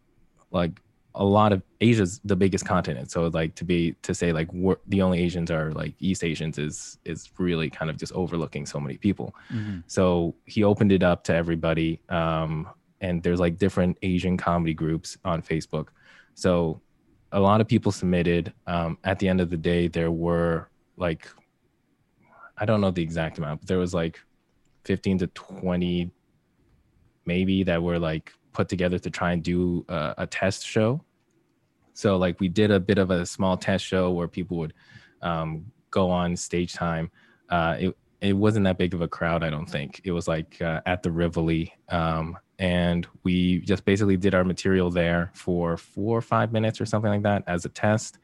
[0.52, 0.82] like
[1.14, 3.12] a lot of Asia's the biggest continent.
[3.12, 4.50] So like to be to say like
[4.88, 8.80] the only Asians are like East Asians is is really kind of just overlooking so
[8.80, 9.36] many people.
[9.52, 9.80] Mm-hmm.
[9.88, 12.02] So he opened it up to everybody.
[12.10, 12.70] Um,
[13.02, 15.88] and there's like different Asian comedy groups on Facebook.
[16.34, 16.82] So
[17.32, 18.54] a lot of people submitted.
[18.68, 21.28] Um, at the end of the day, there were like,
[22.58, 24.20] I don't know the exact amount, but there was like
[24.86, 26.12] 15 to 20
[27.26, 31.02] maybe that were like put together to try and do a, a test show.
[31.94, 34.74] So like we did a bit of a small test show where people would
[35.22, 37.12] um, go on stage time.
[37.50, 40.02] Uh, it it wasn't that big of a crowd, I don't think.
[40.04, 44.92] It was like uh, at the Rivoli, um, and we just basically did our material
[44.92, 48.20] there for four or five minutes or something like that as a test,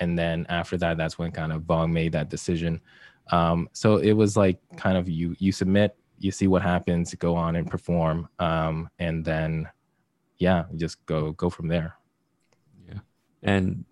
[0.00, 2.80] and then after that, that's when kind of Vong made that decision.
[3.32, 7.34] Um, so it was like kind of you you submit, you see what happens, go
[7.34, 9.68] on and perform, um, and then
[10.38, 11.96] yeah, just go go from there.
[12.88, 13.00] Yeah,
[13.42, 13.84] and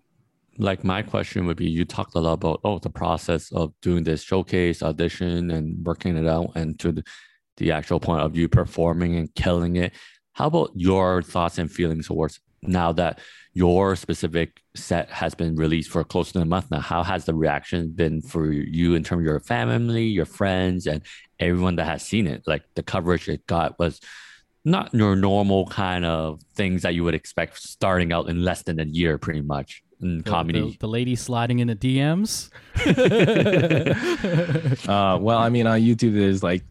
[0.61, 4.03] like my question would be you talked a lot about oh the process of doing
[4.03, 7.03] this showcase audition and working it out and to the,
[7.57, 9.93] the actual point of you performing and killing it.
[10.33, 13.19] How about your thoughts and feelings towards now that
[13.53, 16.79] your specific set has been released for close to a month now?
[16.79, 21.01] How has the reaction been for you in terms of your family your friends and
[21.39, 22.43] everyone that has seen it?
[22.45, 23.99] Like the coverage it got was
[24.63, 28.79] not your normal kind of things that you would expect starting out in less than
[28.79, 32.49] a year pretty much in The, comedy the, the lady sliding in the DMs.
[34.87, 36.63] uh, well, I mean, on YouTube, there's like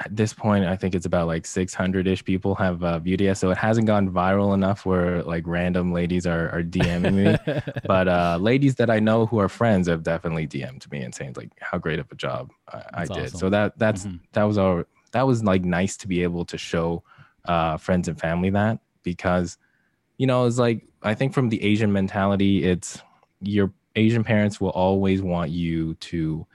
[0.00, 3.36] at this point, I think it's about like 600 ish people have uh, viewed it.
[3.38, 7.72] So it hasn't gone viral enough where like random ladies are, are DMing me.
[7.86, 11.34] but uh, ladies that I know who are friends have definitely DM'd me and saying
[11.36, 13.26] like how great of a job I, I did.
[13.26, 13.38] awesome.
[13.38, 14.20] So that that's Mhm.
[14.32, 17.02] that was all that was like nice to be able to show
[17.46, 19.58] uh, friends and family that because
[20.22, 23.00] you know it's like I think from the Asian mentality, it's
[23.40, 26.46] your Asian parents will always want you to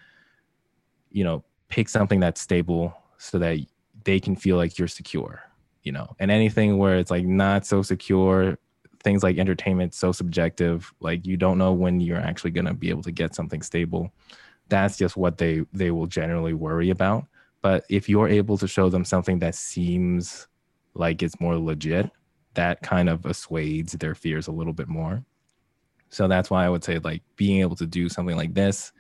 [1.12, 3.58] you know pick something that's stable so that
[4.06, 5.44] they can feel like you're secure
[5.88, 6.14] you know?
[6.20, 8.60] And anything where it's like not so secure
[9.04, 12.90] things like entertainment so subjective like you don't know when you're actually going to be
[12.90, 14.12] able to get something stable.
[14.68, 17.26] That's just what they they will generally worry about.
[17.62, 20.48] But if you're able to show them something that seems
[20.94, 22.12] like it's more legit
[22.58, 25.24] that kind of assuades their fears a little bit more
[26.10, 28.92] so that's why i would say like being able to do something like this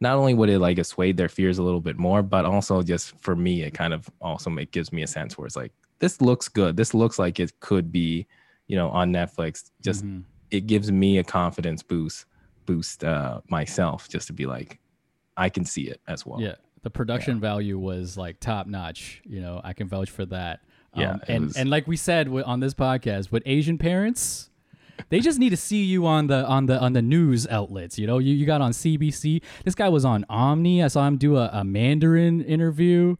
[0.00, 3.18] not only would it like assuade their fears a little bit more, but also just
[3.18, 6.20] for me, it kind of also it gives me a sense where it's like this
[6.20, 6.76] looks good.
[6.76, 8.26] This looks like it could be,
[8.66, 9.70] you know, on Netflix.
[9.82, 10.24] Just Mhm.
[10.50, 12.26] it gives me a confidence boost,
[12.66, 14.80] boost uh, myself just to be like,
[15.34, 16.42] I can see it as well.
[16.42, 16.56] Yeah.
[16.82, 19.22] the production value was like top notch.
[19.24, 20.60] You know, I can vouch for that.
[20.96, 24.50] Yeah, Um, and was- and like we said on this podcast, with Asian parents,
[25.10, 27.98] they just need to see you on the on the on the news outlets.
[27.98, 29.42] You know, you, you got on CBC.
[29.64, 30.82] This guy was on Omni.
[30.82, 33.16] I saw him do a, a Mandarin interview.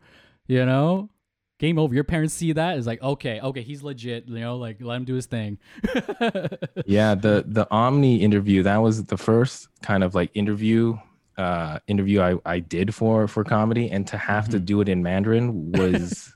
[0.46, 1.10] You know,
[1.58, 1.94] game over.
[1.94, 4.26] Your parents see that it's like okay, okay, he's legit.
[4.28, 5.58] You know, like let him do his thing.
[6.86, 10.96] yeah the the omni interview that was the first kind of like interview
[11.36, 15.02] uh interview i i did for for comedy and to have to do it in
[15.02, 16.32] mandarin was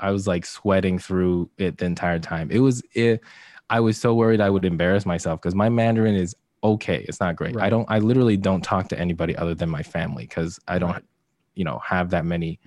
[0.00, 3.20] i was like sweating through it the entire time it was it
[3.70, 7.36] i was so worried i would embarrass myself because my mandarin is okay it's not
[7.36, 10.78] great i don't i literally don't talk to anybody other than my family because i
[10.78, 11.04] don't Right.
[11.54, 12.58] you know have that many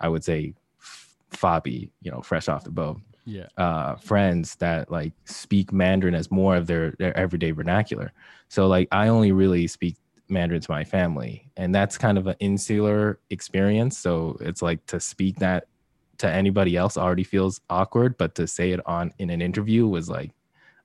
[0.00, 3.46] i would say f- fabi you know fresh off the boat yeah.
[3.56, 8.12] uh, friends that like speak Mandarin as more of their, their everyday vernacular.
[8.48, 9.96] So like I only really speak
[10.28, 13.98] Mandarin to my family, and that's kind of an insular experience.
[13.98, 15.66] So it's like to speak that
[16.18, 20.08] to anybody else already feels awkward, but to say it on in an interview was
[20.08, 20.30] like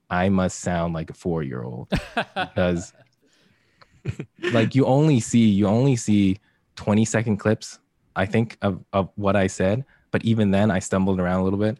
[0.09, 1.89] I must sound like a four year old
[2.35, 2.93] because
[4.53, 6.39] like you only see you only see
[6.75, 7.79] 20 second clips
[8.15, 11.59] i think of, of what i said but even then i stumbled around a little
[11.59, 11.77] bit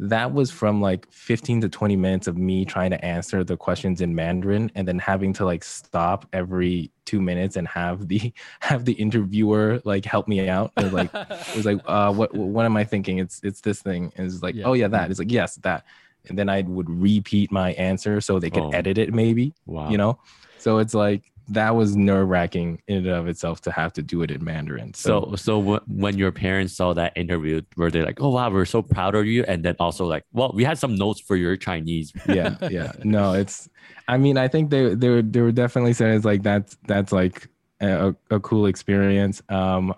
[0.00, 4.00] that was from like 15 to 20 minutes of me trying to answer the questions
[4.00, 8.84] in mandarin and then having to like stop every two minutes and have the have
[8.84, 12.76] the interviewer like help me out and like it was like uh what what am
[12.76, 14.66] i thinking it's it's this thing and it's like Yeah.
[14.66, 15.84] oh yeah that it's like yes that
[16.28, 18.70] and then i would repeat my answer so they could Oh.
[18.70, 19.90] edit it maybe Wow.
[19.90, 20.20] you know
[20.58, 24.22] so it's like that was nerve wracking in and of itself to have to do
[24.22, 24.94] it in Mandarin.
[24.94, 28.64] So, so w- when your parents saw that interview, were they like, "Oh wow, we're
[28.64, 31.56] so proud of you," and then also like, "Well, we had some notes for your
[31.56, 33.68] Chinese." yeah, yeah, no, it's.
[34.06, 37.12] I mean, I think they they were they were definitely saying it's like that's that's
[37.12, 37.48] like
[37.80, 39.42] a, a cool experience.
[39.48, 39.94] Um,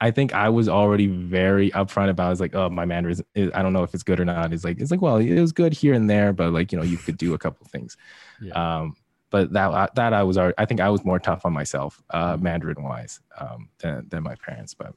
[0.00, 2.24] I think I was already very upfront about.
[2.24, 2.26] it.
[2.26, 4.24] I was like, oh, my Mandarin is, is I don't know if it's good or
[4.24, 4.52] not.
[4.52, 6.84] It's like it's like well, it was good here and there, but like you know,
[6.84, 7.96] you could do a couple things.
[8.40, 8.52] Yeah.
[8.54, 8.96] Um,
[9.30, 12.36] but that that I was already, I think I was more tough on myself, uh,
[12.36, 12.42] Mhm.
[12.42, 14.74] Mandarin wise, um, than than my parents.
[14.74, 14.94] But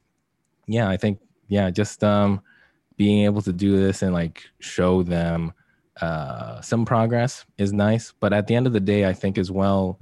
[0.68, 2.42] yeah, I think yeah, just um,
[2.98, 5.54] being able to do this and like show them
[6.00, 8.14] uh, some progress is nice.
[8.20, 10.00] But at the end of the day, I think as well,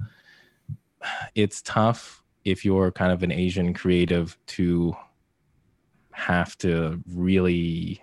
[1.34, 4.94] it's tough if you're kind of an Asian creative to
[6.12, 8.02] have to really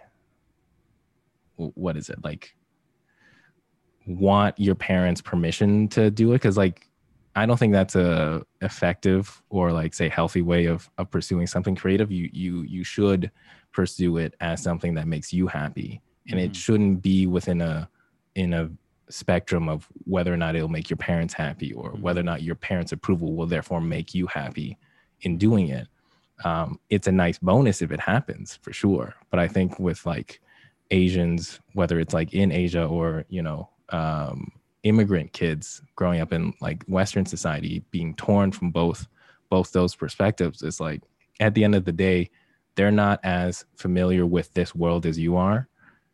[1.56, 2.56] what is it like
[4.08, 6.36] want your parents permission to do it?
[6.36, 6.84] Because like
[7.36, 11.76] i don't think that's a effective or like say healthy way of of pursuing something
[11.76, 12.12] creative.
[12.12, 13.32] You you you should
[13.74, 16.02] pursue it as something that makes you happy.
[16.30, 16.56] And it Mhm.
[16.56, 17.90] shouldn't be within a
[18.36, 18.70] in a
[19.10, 22.02] spectrum of whether or not it'll make your parents happy or Mhm.
[22.02, 24.78] whether or not your parents approval will therefore make you happy
[25.22, 25.88] in doing it.
[26.44, 29.14] Um, it's a nice bonus if it happens for sure.
[29.30, 30.40] But i think with like
[30.92, 34.52] asians whether it's like in asia or you know um,
[34.84, 39.08] immigrant kids growing up in like western society being torn from both
[39.50, 41.02] both those perspectives is like
[41.40, 42.30] at the end of the day
[42.76, 45.68] they're not as familiar with this world as you are.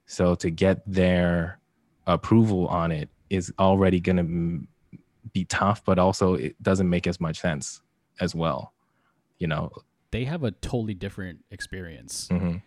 [0.06, 1.60] So to get their
[2.08, 5.00] approval on it is already going to
[5.34, 7.82] be tough but also it doesn't make as much sense
[8.20, 8.74] as well
[9.44, 9.72] you know?
[10.12, 12.30] They have a totally different experience.
[12.30, 12.62] Mhm.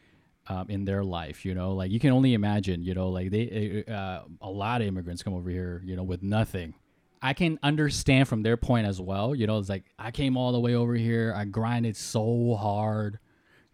[0.48, 1.44] Um, in their life.
[1.44, 2.82] You know, like you can only imagine.
[2.82, 5.82] You know, like they uh, a lot of immigrants come over here.
[5.84, 6.74] You know, with nothing.
[7.22, 9.34] I can understand from their point as well.
[9.34, 11.32] You know, it's like I came all the way over here.
[11.36, 13.18] I grinded so hard.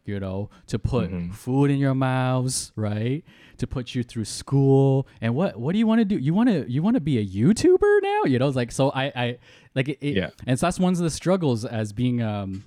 [0.04, 1.32] You know, to put Mhm.
[1.32, 3.22] food in your mouths, right?
[3.58, 6.18] To put you through school, and what what do you want to do?
[6.18, 8.24] You want to you want to be a YouTuber now?
[8.24, 8.90] You know, it's like so.
[8.90, 9.38] I I
[9.76, 10.30] like it, it- Yeah.
[10.44, 12.64] and so that's one of the struggles as being um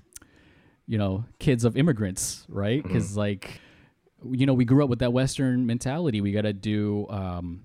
[0.88, 2.88] you know kids of immigrants right Mm-hmm.
[2.88, 3.60] because like
[4.32, 7.63] you know we grew up with that western mentality we got to do um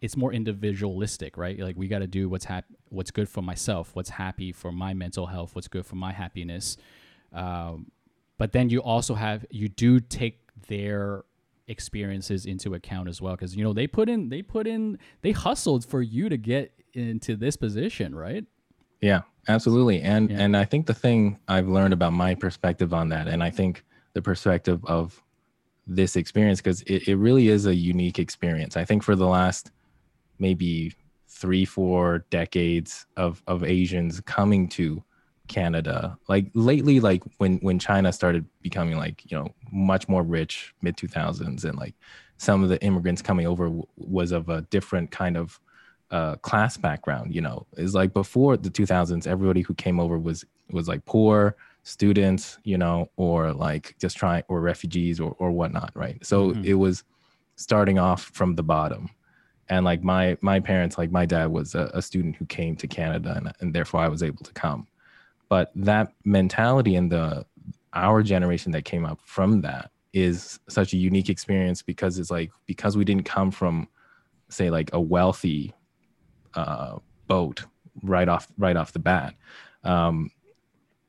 [0.00, 3.90] it's more individualistic right like we got to do what's hap- what's good for myself
[3.94, 6.76] what's happy for my mental health what's good for my happiness
[7.32, 7.90] um,
[8.38, 11.24] but then you also have you do take their
[11.68, 15.32] experiences into account as well because you know they put in they put in they
[15.32, 18.44] hustled for you to get into this position right
[19.00, 20.00] Yeah, absolutely.
[20.00, 20.40] And Yeah.
[20.42, 23.84] and I think the thing I've learned about my perspective on that, and I think
[24.14, 25.22] the perspective of
[25.86, 28.76] this experience, because it, it really is a unique experience.
[28.76, 29.70] I think for the last
[30.38, 30.94] maybe
[31.28, 35.02] three, four decades of of Asians coming to
[35.48, 40.74] Canada, like lately, like when when China started becoming like you know much more rich,
[40.82, 41.94] mid two thousands, and like
[42.38, 45.58] some of the immigrants coming over w- was of a different kind of
[46.10, 47.34] uh, class background.
[47.34, 51.56] You know, is like before the 2000s, everybody who came over was was like poor.
[51.86, 56.18] Students, you know, or like just trying or refugees or or whatnot, right?
[56.26, 56.64] So Mhm.
[56.64, 57.04] it was
[57.54, 59.08] starting off from the bottom.
[59.68, 62.88] And like my my parents, like my dad was a, a student who came to
[62.88, 64.88] Canada and, and therefore I was able to come.
[65.48, 67.46] But that mentality and the
[67.92, 72.50] our generation that came up from that is such a unique experience because it's like
[72.66, 73.88] because we didn't come from
[74.48, 75.72] say like a wealthy
[76.54, 77.64] uh, boat
[78.02, 79.34] right off right off the bat
[79.84, 80.30] um,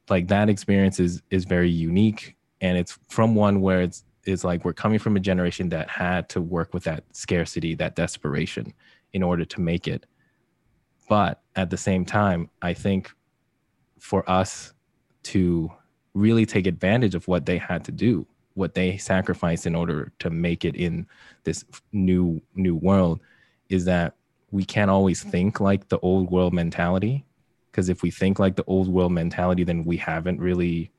[0.09, 4.65] like that experience is is very unique and it's from one where it's it's like
[4.65, 8.73] we're coming from a generation that had to work with that scarcity that desperation
[9.13, 10.05] in order to make it.
[11.07, 13.11] But at the same time i think
[13.99, 14.73] for us
[15.23, 15.69] to
[16.13, 20.29] really take advantage of what they had to do what they sacrificed in order to
[20.29, 21.05] make it in
[21.43, 23.19] this new new world
[23.69, 24.13] is that
[24.51, 27.25] we can't always think like the old world mentality
[27.77, 30.91] because if we think like the old world mentality then we haven't really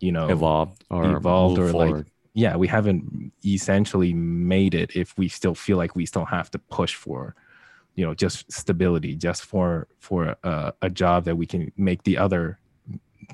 [0.00, 5.28] you know Evolved or Evolved or, like, yeah we haven't essentially made it if we
[5.28, 7.34] still feel like we still have to push for
[7.94, 12.18] you know just stability just for for a, a job that we can make the
[12.18, 12.58] other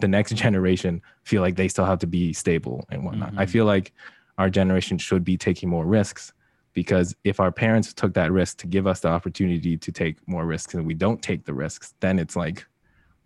[0.00, 3.50] the next generation feel like they still have to be stable and whatnot i Mhm.
[3.50, 3.92] feel like
[4.38, 6.32] our generation should be taking more risks
[6.74, 10.46] because if our parents took that risk to give us the opportunity to take more
[10.46, 12.64] risks and we don't take the risks then it's like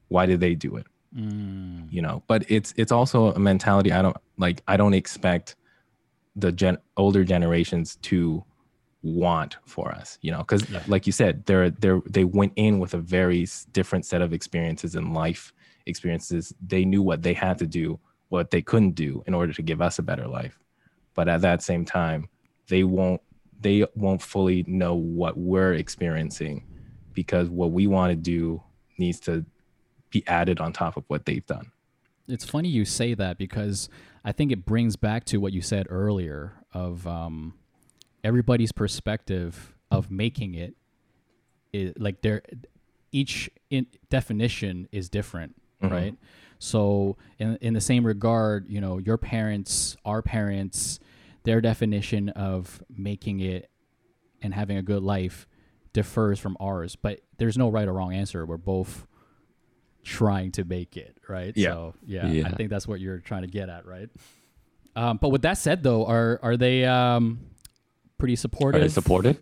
[0.08, 0.86] why did they do it
[1.16, 1.90] Mm.
[1.90, 5.54] you know but it's it's also a mentality i don't like i don't expect
[6.34, 8.44] the gen older generations to
[9.02, 10.82] want for us you know because Yeah.
[10.88, 14.94] like you said they're they're they went in with a very different set of experiences
[14.96, 15.52] and life
[15.86, 17.98] experiences they knew what they had to do
[18.28, 20.58] what they couldn't do in order to give us a better life
[21.14, 22.28] but at that same time
[22.68, 23.22] they won't
[23.60, 26.66] they won't fully know what we're experiencing
[27.14, 28.62] because what we want to do
[28.98, 29.46] needs to
[30.10, 31.70] be added on top of what they've done
[32.28, 33.88] It's funny you say that because
[34.24, 37.54] I think it brings back to what you said earlier of um,
[38.24, 40.74] everybody's perspective of making it.
[41.72, 42.42] Is, like their
[43.12, 45.90] each in definition is different, Mhm.
[45.90, 46.14] right?
[46.58, 50.98] So in in the same regard, you know, your parents, our parents,
[51.44, 53.70] their definition of making it
[54.42, 55.46] and having a good life
[55.92, 58.44] differs from ours, but there's no right or wrong answer.
[58.44, 59.06] We're both
[60.06, 61.52] trying to make it, right?
[61.56, 61.70] Yeah.
[61.70, 64.08] So yeah, I think that's what you're trying to get at, right?
[64.94, 67.40] Um, but with that said, though, are are they um,
[68.16, 68.36] pretty
[68.82, 69.38] Are they supported?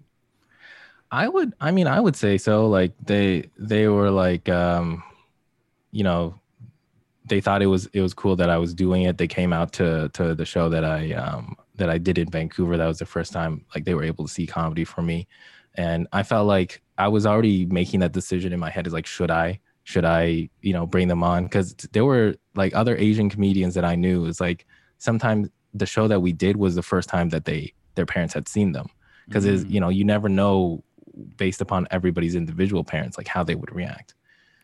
[1.10, 5.04] I would I mean I would say so like they they were like um
[5.92, 6.40] you know
[7.26, 9.72] they thought it was it was cool that I was doing it they came out
[9.74, 13.06] to to the show that I um that I did in Vancouver that was the
[13.06, 15.28] first time like they were able to see comedy for me
[15.76, 19.06] and I felt like I was already making that decision in my head is like
[19.06, 21.49] should I should I you know bring them on?
[21.49, 24.26] Cuz there were like other Asian comedians that I knew.
[24.26, 24.66] It's like
[24.99, 28.49] sometimes the show that we did was the first time that they their parents had
[28.49, 28.87] seen them.
[29.28, 29.70] Because Mm.
[29.70, 30.82] you know you never know
[31.37, 34.14] based upon everybody's individual parents like how they would react.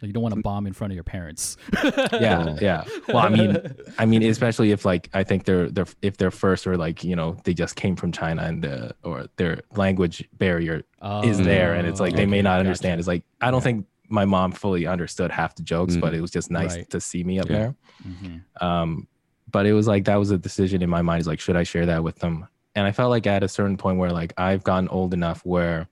[0.00, 1.56] So you don't want to bomb in front of your parents.
[1.84, 2.84] yeah yeah.
[3.08, 3.58] Well i mean
[3.98, 7.14] i mean especially if like i think they're they're if they're first or like you
[7.14, 10.82] know they just came from china and the or their language barrier
[11.24, 12.60] is there and it's like they may Oh, not gotcha.
[12.68, 12.98] understand.
[13.00, 16.00] It's like i don't think my mom fully understood half the jokes Mm.
[16.00, 16.90] but it was just nice Right.
[16.90, 17.56] to see me up Yeah.
[17.58, 17.74] there
[18.08, 18.42] Mhm.
[18.60, 19.06] um
[19.50, 21.62] but it was like that was a decision in my mind is like should i
[21.62, 24.62] share that with them and i felt like at a certain point where like i've
[24.64, 25.88] gotten old enough where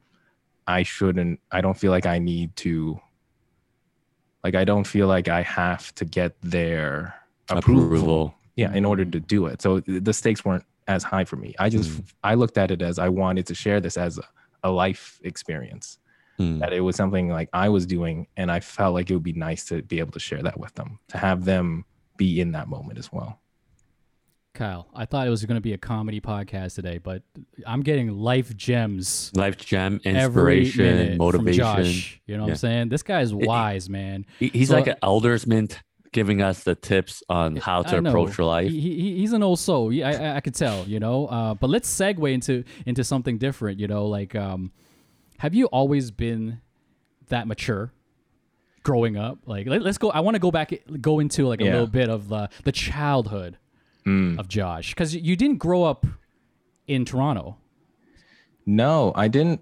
[0.66, 3.00] i shouldn't i don't feel like i need to
[4.44, 7.14] like i don't feel like i have to get their
[7.48, 8.34] approval, Approval.
[8.56, 11.68] yeah in order to do it so the stakes weren't as high for me i
[11.68, 12.04] just Mm.
[12.24, 14.24] i looked at it as i wanted to share this as a,
[14.64, 15.98] a life experience
[16.38, 16.60] Mm.
[16.60, 19.32] that it was something like i was doing and i felt like it would be
[19.32, 21.84] nice to be able to share that with them to have them
[22.16, 23.40] be in that moment as well
[24.54, 27.22] Kyle, I thought it was going to be a comedy podcast today, but
[27.64, 31.58] I'm getting life gems Life gem, every inspiration, minute from motivation.
[31.84, 32.20] Josh.
[32.26, 32.52] You know what Yeah.
[32.54, 32.88] I'm saying?
[32.88, 34.26] This guy's wise, man.
[34.40, 35.80] He's So- like an elders mint
[36.12, 38.68] giving us the tips on how to approach your life.
[38.70, 39.92] He, he, he's an old soul.
[39.92, 41.26] Yeah, I, I, I could tell, you know.
[41.26, 43.78] Uh, but let's segue into into something different.
[43.78, 44.72] You know, like, um,
[45.38, 46.60] have you always been
[47.28, 47.92] that mature
[48.82, 49.38] growing up?
[49.46, 50.10] Like, let, us go.
[50.10, 51.72] I want to go back, go into like a Yeah.
[51.72, 53.56] little bit of the the childhood
[54.06, 54.38] Mm.
[54.38, 56.06] of Josh, because you didn't grow up
[56.86, 57.56] in Toronto.
[58.66, 59.60] No, I didn't.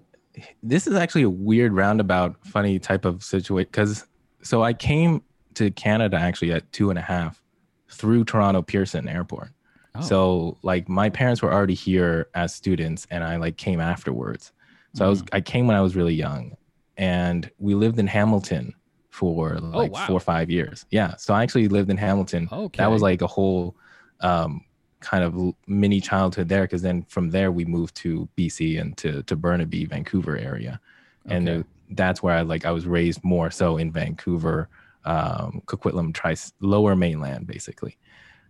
[0.61, 3.67] This is actually a weird roundabout, funny type of situation.
[3.71, 4.05] Because
[4.43, 5.21] so I came
[5.55, 7.41] to Canada actually at two and a half
[7.89, 9.49] through Toronto Pearson Airport.
[9.95, 10.01] Oh.
[10.01, 14.51] So like my parents were already here as students, and I like came afterwards.
[14.97, 16.57] So I was I came when I was really young,
[16.97, 18.73] and we lived in Hamilton
[19.17, 20.05] for like wow.
[20.05, 20.85] four or five years.
[20.91, 21.15] Yeah.
[21.15, 22.47] So I actually lived in Hamilton.
[22.51, 22.77] Okay.
[22.77, 23.75] That was like a whole
[24.21, 24.63] um,
[24.99, 26.67] kind of mini childhood there.
[26.67, 30.79] Cause then from there we moved to BC and to, to Burnaby, Vancouver area.
[31.25, 31.67] And Okay.
[31.89, 34.69] that's where I like, I was raised more so in Vancouver,
[35.03, 37.97] um, Coquitlam, tri lower mainland basically.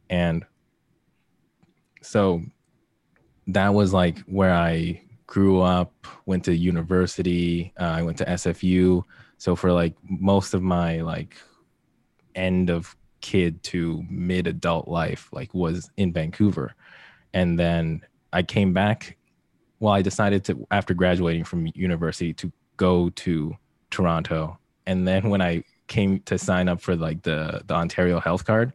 [0.09, 0.45] And
[2.01, 2.41] so
[3.47, 7.73] that was like where I grew up, went to university.
[7.80, 9.03] Uh, I went to SFU.
[9.38, 11.36] So for like most of my like
[12.34, 16.73] end of kid to mid adult life, like was in Vancouver.
[17.34, 18.01] And then
[18.34, 19.17] I came back.
[19.80, 23.55] Well, I decided to after graduating from university to go to
[23.91, 24.57] Toronto.
[24.88, 28.73] And then when I came to sign up for like the the Ontario health card,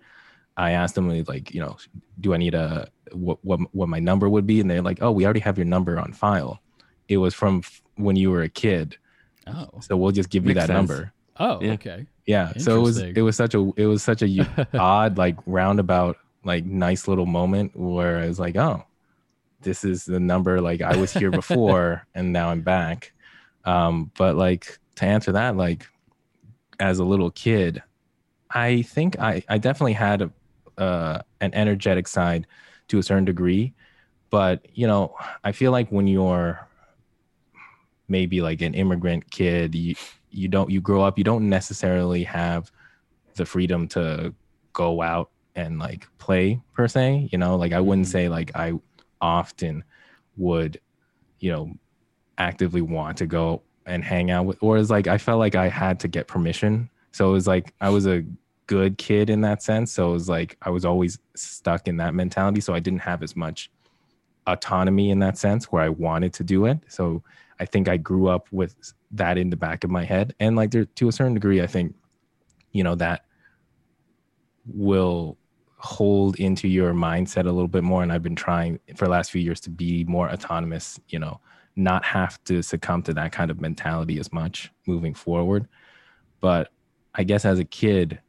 [0.56, 1.76] I asked them like, you know,
[2.20, 4.60] do I need a what what what my number would be?
[4.60, 6.60] And they're like, oh, we already have your number on file.
[7.08, 8.96] It was from f- when you were a kid,
[9.46, 9.68] Oh.
[9.80, 10.88] so we'll just give you Makes that sense.
[10.88, 11.12] number.
[11.38, 11.72] Oh, Yeah.
[11.72, 12.06] okay.
[12.26, 12.52] Yeah.
[12.58, 16.64] So it was it was such a it was such a odd like roundabout like
[16.64, 18.84] nice little moment where I was like, oh,
[19.62, 23.12] this is the number like I was here before and now I'm back.
[23.64, 25.86] Um, but like to answer that, like
[26.78, 27.82] as a little kid,
[28.50, 30.30] I think I I definitely had a,
[30.78, 32.46] uh, an energetic side
[32.88, 33.74] to a certain degree,
[34.30, 35.14] but you know
[35.44, 36.66] I feel like when you're
[38.08, 39.94] maybe like an immigrant kid, you
[40.30, 42.70] you don't you grow up you don't necessarily have
[43.34, 44.34] the freedom to
[44.72, 47.56] go out and like play per se you know?
[47.56, 48.10] Like i wouldn't Mhm.
[48.10, 48.72] say like i
[49.20, 49.84] often
[50.38, 50.80] would
[51.40, 51.74] you know
[52.38, 55.68] actively want to go and hang out with or it's like i felt like i
[55.68, 56.88] had to get permission.
[57.12, 58.24] So it was like i was a
[58.66, 59.92] good kid in that sense.
[59.92, 62.60] So it was like i was always stuck in that mentality.
[62.60, 63.70] So i didn't have as much
[64.46, 66.78] autonomy in that sense where i wanted to do it.
[66.88, 67.22] So
[67.60, 68.74] i think i grew up with
[69.12, 70.34] that in the back of my head.
[70.40, 71.94] And like there to a certain degree i think
[72.72, 73.24] you know that
[74.66, 75.36] will
[75.76, 78.02] hold into your mindset a little bit more.
[78.02, 81.40] And i've been trying for the last few years to be more autonomous you know
[81.74, 85.68] not have to succumb to that kind of mentality as much moving forward.
[86.40, 86.70] But
[87.14, 88.20] i guess as a kid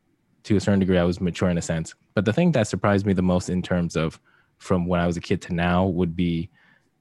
[0.44, 3.06] to a certain degree i was mature in a sense but the thing that surprised
[3.06, 4.20] me the most in terms of
[4.58, 6.50] from when i was a kid to now would be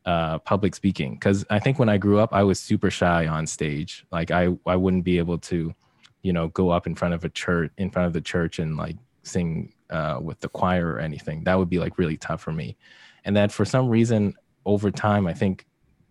[0.04, 3.46] uh, public speaking because I think when I grew up, I was super shy on
[3.46, 4.04] stage.
[4.10, 5.74] Like I, I wouldn't be able to,
[6.22, 8.76] you know, go up in front of a church, in front of the church, and
[8.76, 11.44] like sing uh, with the choir or anything.
[11.44, 12.76] That would be like really tough for me.
[13.24, 14.34] And that for some reason,
[14.66, 15.66] over time, I think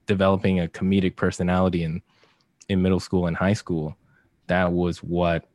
[0.06, 2.02] developing a comedic personality in
[2.70, 3.98] in middle school and high school,
[4.48, 5.50] that was what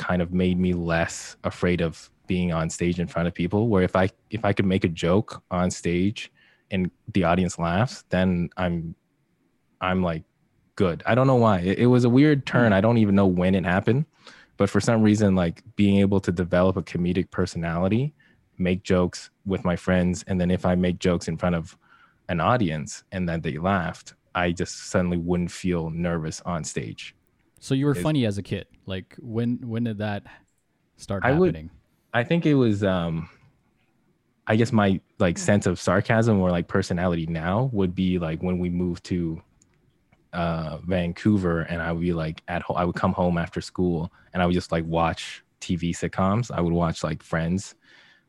[0.00, 3.68] kind of made me less afraid of being on stage in front of people.
[3.68, 6.32] Where if I if I could make a joke on stage
[6.70, 8.94] and the audience laughs, then I'm
[9.80, 10.24] I'm like
[10.74, 11.02] good.
[11.04, 11.58] I don't know why.
[11.60, 12.72] It, it was a weird turn.
[12.72, 12.78] Hmm.
[12.78, 14.06] I don't even know when it happened,
[14.56, 18.14] but for some reason like being able to develop a comedic personality,
[18.56, 21.76] make jokes with my friends and then if I make jokes in front of
[22.30, 27.14] an audience and then they laughed, I just suddenly wouldn't feel nervous on stage.
[27.60, 28.66] So you were funny as a kid.
[28.86, 30.24] Like when when did that
[30.96, 31.70] start I would- happening?
[32.12, 33.28] I think it was um
[34.46, 38.58] I guess my like sense of sarcasm or like personality now would be like when
[38.58, 39.40] we moved to
[40.32, 44.10] uh Vancouver and I would be like at home I would come home after school
[44.32, 46.50] and I would just like watch TV sitcoms.
[46.50, 47.74] I would watch like Friends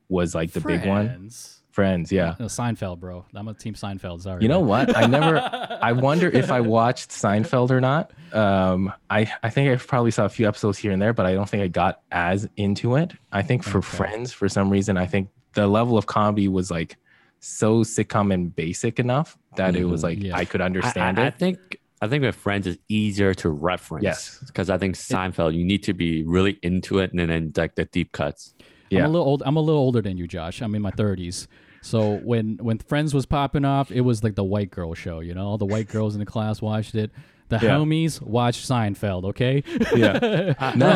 [0.10, 1.30] was like the big one.
[1.72, 2.10] Friends.
[2.10, 2.36] Friends, yeah.
[2.40, 3.26] No, Seinfeld, bro.
[3.34, 4.22] I'm a team Seinfeld.
[4.22, 4.42] Sorry.
[4.44, 4.68] You know man.
[4.68, 4.98] what?
[4.98, 5.40] I never
[5.82, 8.12] I wonder if I watched Seinfeld or not.
[8.34, 11.34] Um, I I think I probably saw a few episodes here and there, but I
[11.34, 13.14] don't think I got as into it.
[13.32, 13.88] I think for Okay.
[13.98, 16.98] Friends, for some reason, I think the level of comedy was like
[17.40, 20.04] so sitcom and basic enough that it was Mhm.
[20.04, 20.38] like Yeah.
[20.38, 21.36] I could understand I, I it.
[21.40, 24.04] think I think with Friends is easier to reference.
[24.04, 24.44] Yes.
[24.46, 27.86] because I think Seinfeld you need to be really into it and then like the
[27.86, 28.54] deep cuts.
[28.92, 29.00] Yeah.
[29.00, 29.44] I'm a little old.
[29.46, 30.62] I'm a little older than you, Josh.
[30.62, 31.48] I'm in my 30s.
[31.82, 35.20] So when when Friends was popping off, it was like the white girl show.
[35.20, 37.10] You know, all the white girls in the class watched it.
[37.50, 37.70] The Yeah.
[37.78, 39.24] homies watched Seinfeld.
[39.26, 39.64] Okay.
[39.96, 40.54] Yeah.
[40.60, 40.88] Uh, No,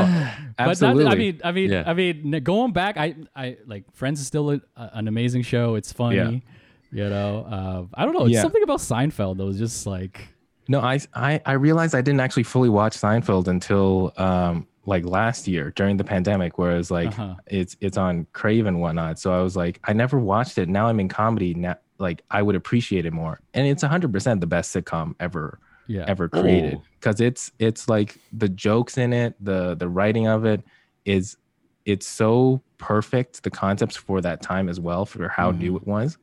[0.57, 1.03] But absolutely.
[1.05, 1.83] not, I mean, I mean, Yeah.
[1.87, 5.75] I mean, going back, I, I like Friends is still a, an amazing show.
[5.75, 6.15] It's funny.
[6.15, 7.03] Yeah.
[7.03, 8.25] You know, uh, I don't know.
[8.27, 10.29] It's something about Seinfeld that was just like,
[10.69, 15.47] No, I, I I realized I didn't actually fully watch Seinfeld until um like last
[15.47, 17.35] year during the pandemic, whereas like Uh-huh.
[17.47, 19.19] it's it's on Crave and whatnot.
[19.19, 20.69] So I was like, I never watched it.
[20.69, 21.53] Now I'm in comedy.
[21.53, 23.39] Now like I would appreciate it more.
[23.53, 28.17] And it's hundred percent the best sitcom ever yeah, ever created because it's it's like
[28.31, 30.61] the jokes in it, the the writing of it
[31.05, 31.37] is
[31.85, 33.43] it's so perfect.
[33.43, 35.59] The concepts for that time as well for how Mm-hmm.
[35.59, 36.17] new it was,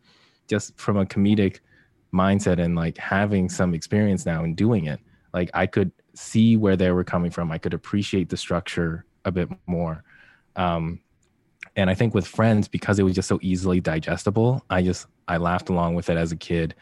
[0.49, 1.61] just from a comedic
[2.13, 5.01] mindset and like having some experience now and doing it.
[5.33, 7.51] Like I could see where they were coming from.
[7.51, 10.05] I could appreciate the structure a bit more.
[10.57, 11.01] Um,
[11.77, 15.39] and I think with Friends, because it was just so easily digestible, I just I
[15.39, 16.75] laughed along with it as a kid,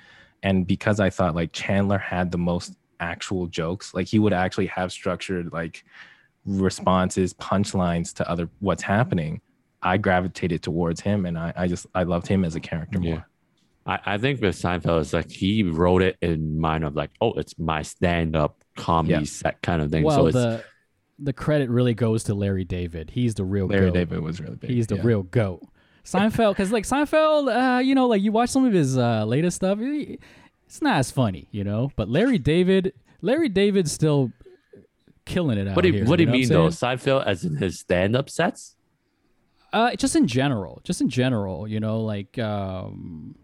[0.42, 4.66] and because I thought like Chandler had the most actual jokes, like he would actually
[4.66, 5.84] have structured like
[6.44, 9.40] responses, punchlines to other what's happening.
[9.82, 13.10] I gravitated towards him, and I I just I loved him as a character Yeah.
[13.10, 13.28] more.
[13.86, 17.32] I, I think with Seinfeld, it's like he wrote it in mind of like, oh,
[17.34, 19.24] it's my stand up comedy Yeah.
[19.24, 20.04] set kind of thing.
[20.04, 20.64] Well, so it's the
[21.22, 23.10] the credit really goes to Larry David.
[23.10, 23.94] He's the real Larry goat.
[23.94, 24.70] David was really big.
[24.70, 25.02] He's the yeah.
[25.04, 25.62] real goat.
[26.04, 29.56] Seinfeld, because like Seinfeld, uh, you know, like you watch some of his uh, latest
[29.56, 30.18] stuff, he-
[30.66, 31.90] it's not as funny, you know.
[31.96, 34.32] But Larry David, Larry David's still
[35.26, 36.06] killing it out what do you, here.
[36.06, 36.68] what do you know mean though?
[36.68, 38.76] Seinfeld as in his stand up sets?
[39.72, 43.36] Uh, just in general, just in general, you know, like um,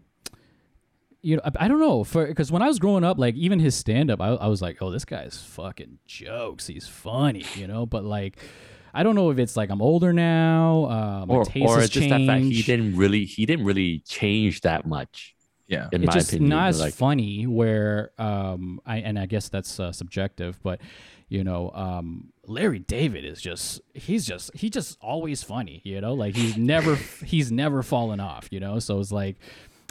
[1.27, 3.59] you know, I, I don't know, for because when I was growing up, like even
[3.59, 6.67] his stand up, I, I was like, oh, this guy's fucking jokes.
[6.67, 7.85] He's funny, you know.
[7.85, 8.37] But like,
[8.93, 11.85] I don't know if it's like I'm older now, uh, my Or taste or has
[11.85, 15.35] it's just that fact he didn't really he didn't really change that much,
[15.67, 15.89] Yeah.
[15.91, 16.49] in it's my just opinion.
[16.49, 20.79] not as like, funny where um I and I guess that's uh, subjective, but
[21.27, 26.13] you know, um Larry David is just he's just he just always funny, you know?
[26.13, 28.79] Like he's never he's never fallen off, you know?
[28.79, 29.35] So it's like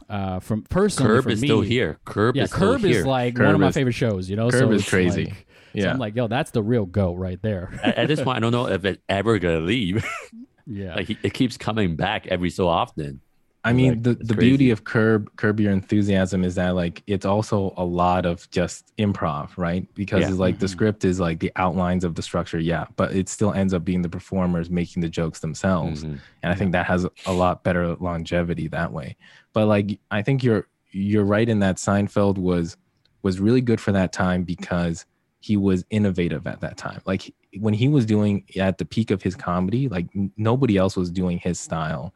[0.08, 1.98] uh from personally Curb for is me, still here.
[2.04, 3.00] Curb Yeah, is still Curb here.
[3.00, 4.50] is like Curb one of my is- favorite shows, you know?
[4.50, 5.24] Curb so is it's crazy.
[5.26, 5.34] like-
[5.74, 5.90] so Yeah.
[5.90, 7.78] I'm like, yo, that's the real goat right there.
[7.84, 10.04] at, at this point, I don't know if it's ever gonna leave.
[10.66, 10.94] yeah.
[10.94, 13.20] like he, it keeps coming back every so often.
[13.66, 14.48] I mean, Like, the, the crazy.
[14.50, 18.92] beauty of Curb Curb Your Enthusiasm is that like it's also a lot of just
[18.96, 19.86] improv, right?
[19.94, 20.28] Because Yeah.
[20.30, 20.70] it's like the Mhm.
[20.70, 24.02] script is like the outlines of the structure, yeah, but it still ends up being
[24.02, 26.18] the performers making the jokes themselves, Mhm.
[26.42, 29.16] and I think that has a lot better longevity that way.
[29.52, 32.76] But like, I think you're you're right in that Seinfeld was
[33.22, 35.04] was really good for that time because
[35.40, 37.00] he was innovative at that time.
[37.04, 40.96] Like when he was doing at the peak of his comedy, like n- nobody else
[40.96, 42.14] was doing his style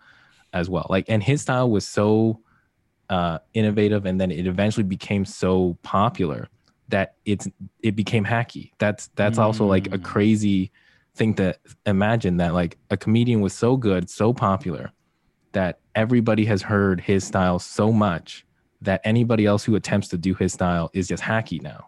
[0.53, 0.87] as well.
[0.91, 2.41] Like, and his style was so
[3.09, 6.49] uh, innovative, and then it eventually became so popular
[6.89, 7.49] that it's
[7.83, 8.71] it became hacky.
[8.79, 10.05] That's that's also like a Mm.
[10.05, 10.71] crazy
[11.15, 14.93] thing to imagine that like a comedian was so good, so popular
[15.53, 18.47] that everybody has heard his style so much
[18.81, 21.87] that anybody else who attempts to do his style is just hacky now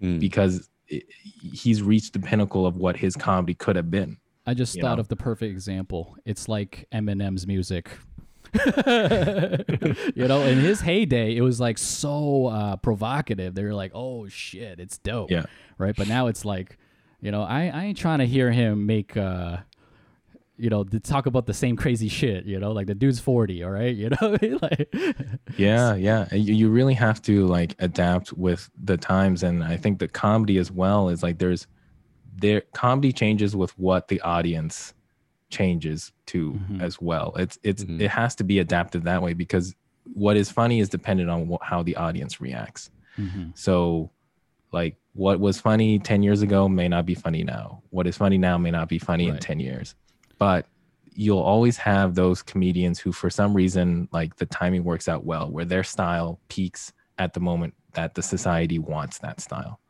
[0.00, 0.18] Mm.
[0.18, 1.04] because it,
[1.52, 4.16] he's reached the pinnacle of what his comedy could have been.
[4.50, 5.00] I just you thought know?
[5.00, 6.16] of the perfect example.
[6.24, 7.88] It's like Eminem's music.
[10.16, 13.54] you know, in his heyday, it was like so uh, provocative.
[13.54, 15.44] They were like, "Oh shit, it's dope." Yeah.
[15.78, 15.94] Right.
[15.94, 16.78] But now it's like,
[17.20, 19.58] you know, I, I ain't trying to hear him make, uh,
[20.56, 22.44] you know, to talk about the same crazy shit.
[22.44, 23.62] You know, like the dude's forty.
[23.62, 23.94] All right.
[23.94, 24.92] You know, like,
[25.56, 26.34] Yeah, yeah.
[26.34, 30.58] You, you really have to like adapt with the times, and I think the comedy
[30.58, 31.68] as well is like there's
[32.40, 34.94] there comedy changes with what the audience
[35.50, 36.80] changes to Mhm.
[36.80, 37.34] as well.
[37.36, 38.00] It's it's Mhm.
[38.00, 39.74] it has to be adapted that way because
[40.14, 42.90] what is funny is dependent on what, how the audience reacts.
[43.18, 43.56] Mhm.
[43.56, 44.10] So,
[44.72, 47.82] like, what was funny 10 years ago may not be funny now.
[47.90, 49.94] What is funny now may not be funny in 10 years.
[50.38, 50.66] But
[51.12, 55.50] you'll always have those comedians who, for some reason, like the timing works out well,
[55.50, 59.80] where their style peaks at the moment that the society wants that style.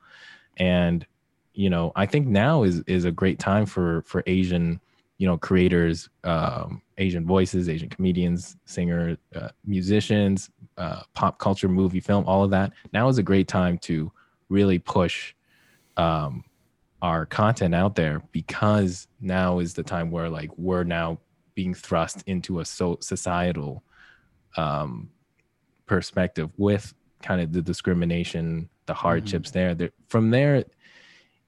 [0.57, 1.07] And,
[1.55, 4.81] you know, I think now is is a great time for for Asian,
[5.19, 12.01] you know, creators, um, Asian voices, Asian comedians, singer, uh, musicians, uh, pop culture, movie,
[12.01, 12.73] film, all of that.
[12.93, 14.13] Now is a great time to
[14.49, 15.35] really push
[15.97, 16.45] um,
[17.03, 21.19] our content out there because now is the time where like we're now
[21.55, 23.83] being thrust into a so societal
[24.57, 25.11] um,
[25.87, 29.75] perspective with kind of the discrimination, the hardships there.
[29.75, 29.91] there.
[30.09, 30.65] From there,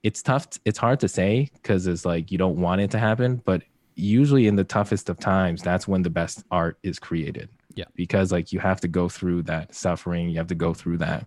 [0.02, 0.48] it's tough.
[0.64, 3.62] it's hard to say because it's like you don't want it to happen, but
[3.94, 7.48] usually in the toughest of times, that's when the best art is created.
[7.74, 7.84] Yeah.
[7.94, 11.26] Because like you have to go through that suffering, you have to go through that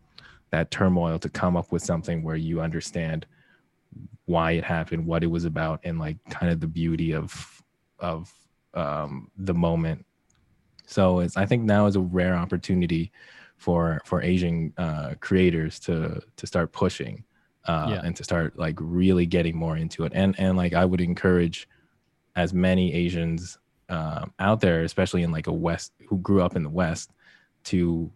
[0.51, 3.25] that turmoil to come up with something where you understand
[4.25, 7.63] why it happened, what it was about, and like kind of the beauty of
[7.99, 8.31] of
[8.73, 10.05] um, the moment.
[10.85, 13.11] So it's I think now is a rare opportunity
[13.57, 17.23] for for Asian uh, creators to to start pushing
[17.65, 18.01] uh, Yeah.
[18.03, 20.11] and to start like really getting more into it.
[20.15, 21.67] And and like I would encourage
[22.35, 23.57] as many Asians
[23.89, 27.11] um, out there, especially in like a West who grew up in the West,
[27.65, 28.11] to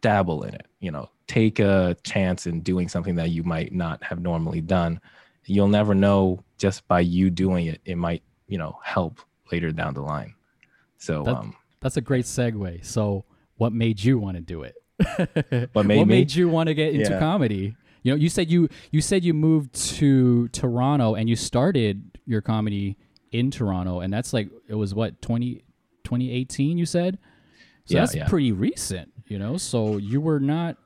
[0.00, 0.66] dabble in it.
[0.80, 5.00] You know, take a chance in doing something that you might not have normally done.
[5.46, 7.80] You'll never know just by you doing it.
[7.84, 9.20] It might you know help
[9.50, 10.34] later down the line.
[10.98, 12.84] So That- um, That's a great segue.
[12.84, 13.24] So,
[13.56, 14.76] what made you want to do it?
[15.72, 16.24] What made me?
[16.28, 17.18] you want to get into Yeah.
[17.18, 17.74] comedy?
[18.02, 22.40] You know, you said you you said you moved to Toronto and you started your
[22.40, 22.96] comedy
[23.30, 25.62] in Toronto, and that's like it was what 20,
[26.04, 27.18] 2018 You said,
[27.84, 28.26] so Yeah, that's yeah.
[28.28, 29.12] pretty recent.
[29.26, 30.76] You know, so you were not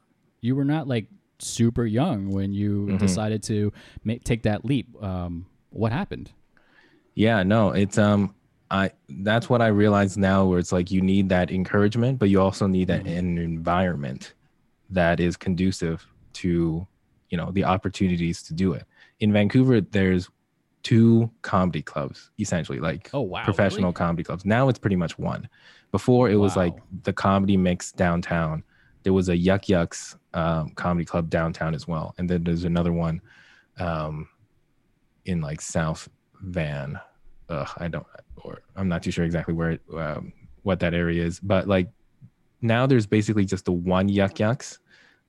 [0.40, 1.06] you were not like
[1.38, 2.96] super young when you Mm-hmm.
[2.98, 3.72] decided to
[4.04, 4.86] make, take that leap.
[5.02, 6.32] Um, what happened?
[7.14, 8.34] Yeah, no, it's um
[8.70, 12.40] I that's what I realize now where it's like you need that encouragement, but you
[12.40, 14.34] also need that an environment
[14.90, 16.86] that is conducive to,
[17.30, 18.84] you know, the opportunities to do it.
[19.20, 20.28] In Vancouver, there's
[20.82, 23.94] two comedy clubs, essentially, like Oh wow, professional really?
[23.94, 24.44] comedy clubs.
[24.44, 25.48] Now it's pretty much one.
[25.90, 28.62] Before it was like the comedy mix downtown.
[29.02, 32.92] There was a Yuk Yuk's um, comedy club downtown as well, and then there's another
[32.92, 33.20] one
[33.78, 34.28] um,
[35.24, 36.08] in like South
[36.42, 36.98] Van.
[37.48, 38.06] Ugh, I don't,
[38.36, 41.88] or I'm not too sure exactly where it, um, what that area is, but like
[42.62, 44.78] now there's basically just the one Yuk Yuk's.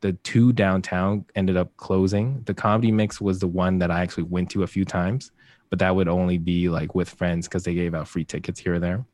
[0.01, 2.43] The two downtown ended up closing.
[2.45, 5.31] The comedy mix was the one that I actually went to a few times,
[5.69, 8.75] but that would only be like with friends because they gave out free tickets here
[8.75, 9.05] or there.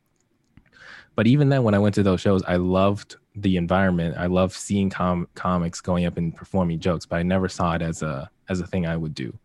[1.16, 4.16] But even then, when I went to those shows, I loved the environment.
[4.18, 7.82] I loved seeing com- comics going up and performing jokes, but I never saw it
[7.82, 9.36] as a as a thing I would do.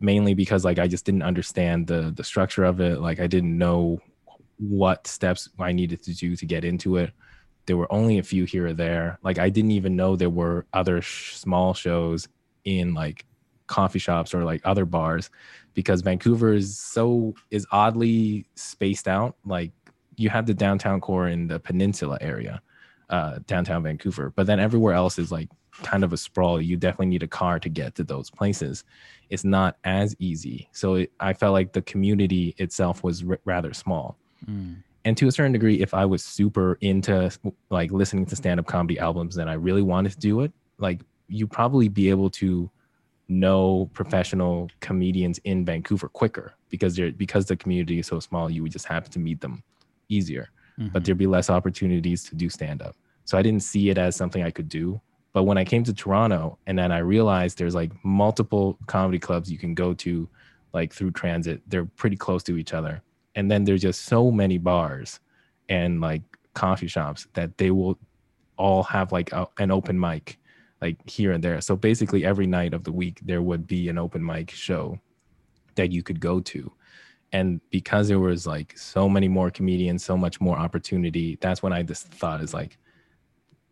[0.00, 3.00] Mainly because like I just didn't understand the the structure of it.
[3.00, 4.00] Like I didn't know
[4.58, 7.12] what steps I needed to do to get into it.
[7.66, 9.18] There were only a few here or there.
[9.22, 12.28] Like I didn't even know there were other sh- small shows
[12.64, 13.24] in like
[13.66, 15.30] coffee shops or like other bars
[15.74, 19.36] because Vancouver is so is oddly spaced out.
[19.44, 19.72] Like
[20.16, 22.60] you have the downtown core in the peninsula area,
[23.10, 25.48] uh, downtown Vancouver, but then everywhere else is like
[25.82, 26.60] kind of a sprawl.
[26.60, 28.84] You definitely need a car to get to those places.
[29.30, 30.68] It's not as easy.
[30.72, 34.18] So it, I felt like the community itself was r- rather small.
[34.46, 34.82] Mm.
[35.04, 37.30] And to a certain degree, if I was super into
[37.70, 41.00] like listening to stand up comedy albums and I really wanted to do it, like
[41.28, 42.70] you probably be able to
[43.28, 48.62] know professional comedians in Vancouver quicker because they're because the community is so small, you
[48.62, 49.62] would just happen to meet them
[50.08, 50.50] easier.
[50.78, 51.06] But Mhm.
[51.06, 52.96] there'd be less opportunities to do stand up.
[53.24, 55.00] So I didn't see it as something I could do.
[55.32, 59.50] But when I came to Toronto and then I realized there's like multiple comedy clubs
[59.50, 60.28] you can go to
[60.74, 63.02] like through transit, they're pretty close to each other.
[63.34, 65.20] And then there's just so many bars
[65.68, 66.22] and like
[66.54, 67.98] coffee shops that they will
[68.56, 70.38] all have like a, an open mic
[70.80, 71.60] like here and there.
[71.60, 74.98] So basically every night of the week there would be an open mic show
[75.76, 76.72] that you could go to.
[77.32, 81.72] And because there was like so many more comedians, so much more opportunity, that's when
[81.72, 82.76] I just thought is like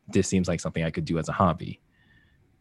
[0.09, 1.81] this seems like something I could do as a hobby.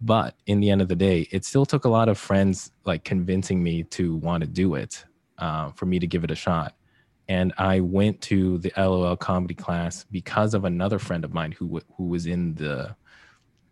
[0.01, 3.03] But in the end of the day, it still took a lot of friends like
[3.03, 5.03] convincing me to want to do it
[5.37, 6.75] uh, for me to give it a shot.
[7.29, 11.79] And I went to the LOL comedy class because of another friend of mine who
[11.95, 12.95] who was in the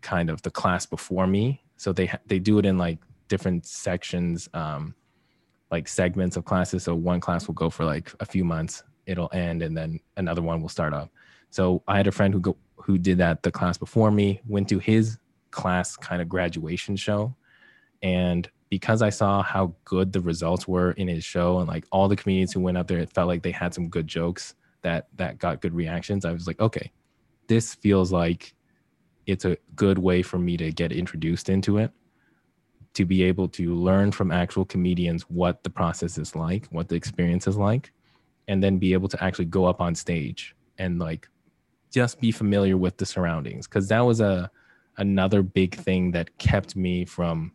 [0.00, 1.62] kind of the class before me.
[1.76, 4.94] So they they do it in like different sections, um,
[5.72, 6.84] like segments of classes.
[6.84, 10.40] So one class will go for like a few months, it'll end, and then another
[10.40, 11.10] one will start up.
[11.50, 14.68] So I had a friend who go who did that the class before me, went
[14.68, 15.18] to his
[15.50, 17.34] class kind of graduation show,
[18.02, 22.08] and because I saw how good the results were in his show and like all
[22.08, 25.08] the comedians who went up there, it felt like they had some good jokes that
[25.16, 26.24] that got good reactions.
[26.24, 26.92] I was like, okay,
[27.46, 28.54] this feels like
[29.26, 31.90] it's a good way for me to get introduced into it
[32.94, 36.94] to be able to learn from actual comedians what the process is like what the
[36.94, 37.92] experience is like
[38.48, 41.28] and then be able to actually go up on stage and like
[41.92, 44.50] just be familiar with the surroundings because that was a
[44.96, 47.52] another big thing that kept me from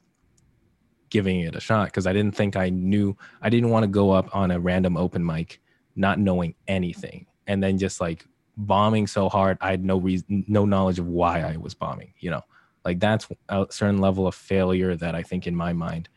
[1.13, 4.09] giving it a shot because i didn't think i knew i didn't want to go
[4.09, 5.61] up on a random open mic
[5.95, 8.25] not knowing anything and then just like
[8.57, 12.31] bombing so hard i had no reason no knowledge of why i was bombing you
[12.31, 12.41] know?
[12.83, 16.09] Like that's a certain level of failure that i think in my mind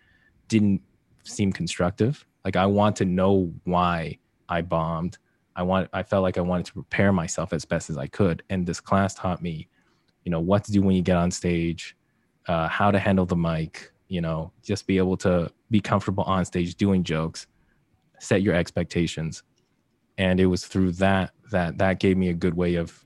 [0.49, 0.81] didn't
[1.25, 2.25] seem constructive.
[2.43, 4.19] Like i want to know why
[4.49, 5.19] i bombed.
[5.57, 8.43] I want i felt like i wanted to prepare myself as best as i could
[8.49, 9.69] and this class taught me
[10.25, 11.97] you know what to do when you get on stage
[12.49, 16.45] uh, how to handle the mic you know just be able to be comfortable on
[16.45, 17.47] stage doing jokes
[18.19, 19.43] set your expectations.
[20.19, 23.05] And it was through that that that gave me a good way of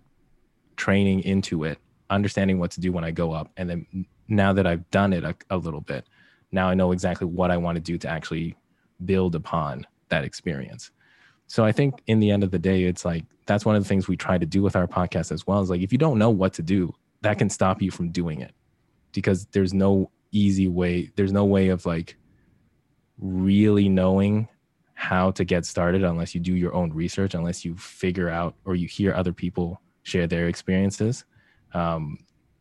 [0.76, 1.78] training into it
[2.08, 3.50] understanding what to do when i go up.
[3.56, 6.06] And then now that i've done it a, a little bit
[6.52, 8.56] now i know exactly what i want to do to actually
[9.04, 10.90] build upon that experience.
[11.48, 13.88] So i think in the end of the day it's like that's one of the
[13.88, 16.18] things we try to do with our podcast as well is like if you don't
[16.18, 18.52] know what to do that can stop you from doing it
[19.12, 22.16] because there's no easy way there's no way of like
[23.18, 24.48] really knowing
[25.00, 28.74] how to get started unless you do your own research unless you figure out or
[28.74, 31.24] you hear other people share their experiences.
[31.72, 32.18] Um,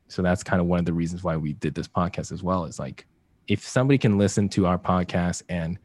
[0.07, 2.63] so that's kind of one of the reasons why we did this podcast as well
[2.63, 3.05] is like
[3.49, 5.77] if somebody can listen to our podcast and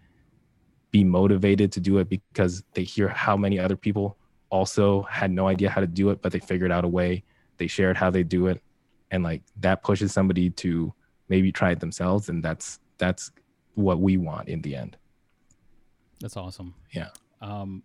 [0.92, 4.16] be motivated to do it because they hear how many other people
[4.50, 7.24] also had no idea how to do it but they figured out a way
[7.56, 8.62] they shared how they do it
[9.10, 10.94] and like that pushes somebody to
[11.28, 13.30] maybe try it themselves and that's that's
[13.74, 14.96] what we want in the end
[16.20, 16.74] That's awesome.
[16.92, 17.08] yeah
[17.40, 17.82] Um,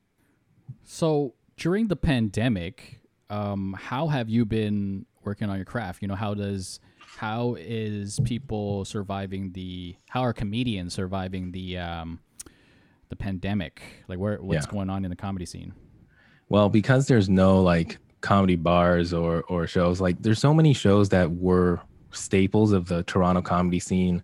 [0.83, 6.01] so during the pandemic, um, how have you been working on your craft?
[6.01, 6.79] You know, how does
[7.17, 12.19] how is people surviving the how are comedians surviving the um,
[13.09, 13.81] the pandemic?
[14.07, 14.71] Like, where what's Yeah.
[14.71, 15.73] going on in the comedy scene?
[16.49, 21.09] Well, because there's no like comedy bars or or shows, like there's so many shows
[21.09, 21.81] that were
[22.11, 24.23] staples of the Toronto comedy scene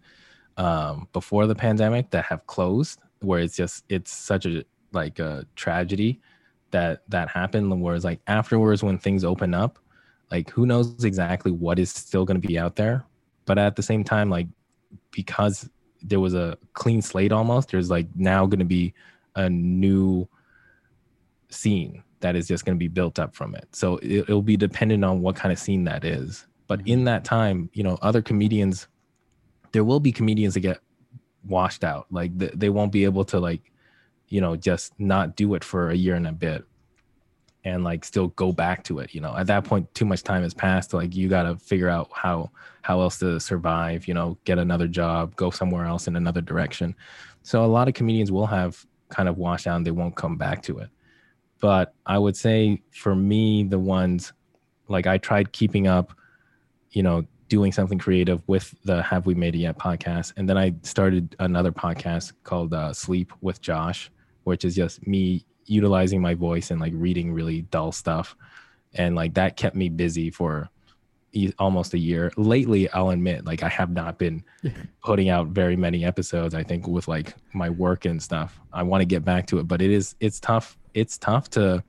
[0.58, 5.46] um, before the pandemic that have closed, where it's just it's such a like a
[5.56, 6.22] tragedy
[6.72, 7.82] that that happened.
[7.82, 9.80] Whereas like afterwards, when things open up,
[10.32, 13.06] like who knows exactly what is still going to be out there,
[13.46, 14.48] but at the same time, like
[15.12, 15.70] because
[16.02, 18.94] there was a clean slate almost, there's like now going to be
[19.36, 20.28] a new
[21.50, 23.68] scene that is just going to be built up from it.
[23.72, 26.46] So it, it'll be dependent on what kind of scene that is.
[26.68, 26.88] But mm-hmm.
[26.90, 28.88] in that time, you know, other comedians,
[29.72, 30.80] there will be comedians that get
[31.44, 32.08] washed out.
[32.12, 33.72] Like th- they won't be able to like,
[34.30, 36.66] you know, just not do it for a year and a bit
[37.64, 39.14] and like still go back to it.
[39.14, 40.94] You know, at that point, too much time has passed.
[40.94, 42.52] Like you got to figure out how,
[42.82, 46.96] how else to survive, you know, get another job, go somewhere else in another direction.
[47.44, 50.38] So a lot of comedians will have kind of washed out and they won't come
[50.38, 50.90] back to it
[51.66, 54.34] but I would say for me, the ones
[54.88, 56.14] like I tried keeping up,
[56.96, 60.34] you know, doing something creative with the Have We Made It Yet podcast.
[60.38, 64.10] And then I started another podcast called uh, Sleep with Josh,
[64.46, 68.36] which is just me utilizing my voice and like reading really dull stuff.
[68.94, 70.70] And like that kept me busy for
[71.34, 72.32] e- almost a year.
[72.38, 74.44] Lately, I'll admit, like I have not been
[75.04, 76.56] putting out very many episodes.
[76.56, 79.68] I think with like my work and stuff, I want to get back to it,
[79.68, 80.78] but it is it's tough.
[80.94, 81.84] It's tough to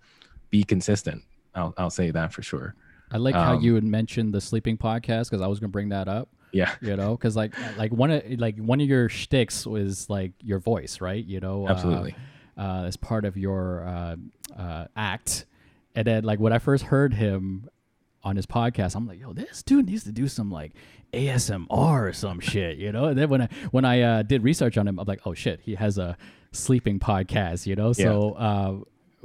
[0.50, 1.22] be consistent.
[1.54, 2.74] I'll I'll say that for sure.
[3.16, 5.88] I like how Um, you had mentioned the sleeping podcast because I was gonna bring
[5.88, 6.28] that up.
[6.52, 10.32] Yeah, You know, because like like one of like one of your shticks was like
[10.42, 11.24] your voice, right?
[11.24, 12.14] You know, uh, absolutely.
[12.56, 14.16] uh, as part of your uh,
[14.56, 15.46] uh, act.
[15.94, 17.68] And then, like, when I first heard him
[18.22, 20.72] on his podcast, I'm like, "Yo, this dude needs to do some like
[21.12, 23.06] ASMR or some shit," you know.
[23.06, 25.60] And then when I when I uh, did research on him, I'm like, "Oh shit,
[25.62, 26.16] he has a
[26.52, 27.92] sleeping podcast," you know.
[27.92, 28.74] So, uh,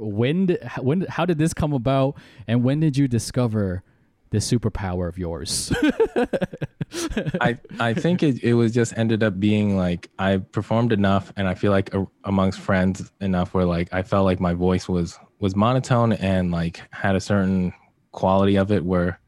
[0.02, 3.82] when d- h- when how did this come about, and when did you discover
[4.30, 5.72] this superpower of yours?
[7.40, 11.46] I I think it, it was just ended up being like I performed enough, and
[11.48, 15.18] I feel like a, amongst friends enough where like I felt like my voice was
[15.38, 17.72] was monotone and like had a certain
[18.12, 19.20] quality of it where,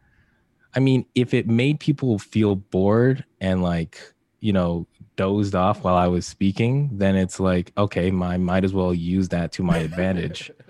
[0.75, 3.99] I mean, if it made people feel bored and like
[4.41, 8.72] you know dozed off while I was speaking, then it's like okay, I might as
[8.72, 10.51] well use that to my advantage,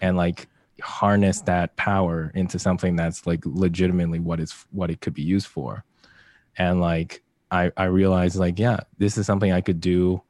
[0.00, 0.48] and like
[0.82, 5.46] harness that power into something that's like legitimately what is what it could be used
[5.46, 5.84] for
[6.56, 10.22] and like I I realized like yeah this is something I could do.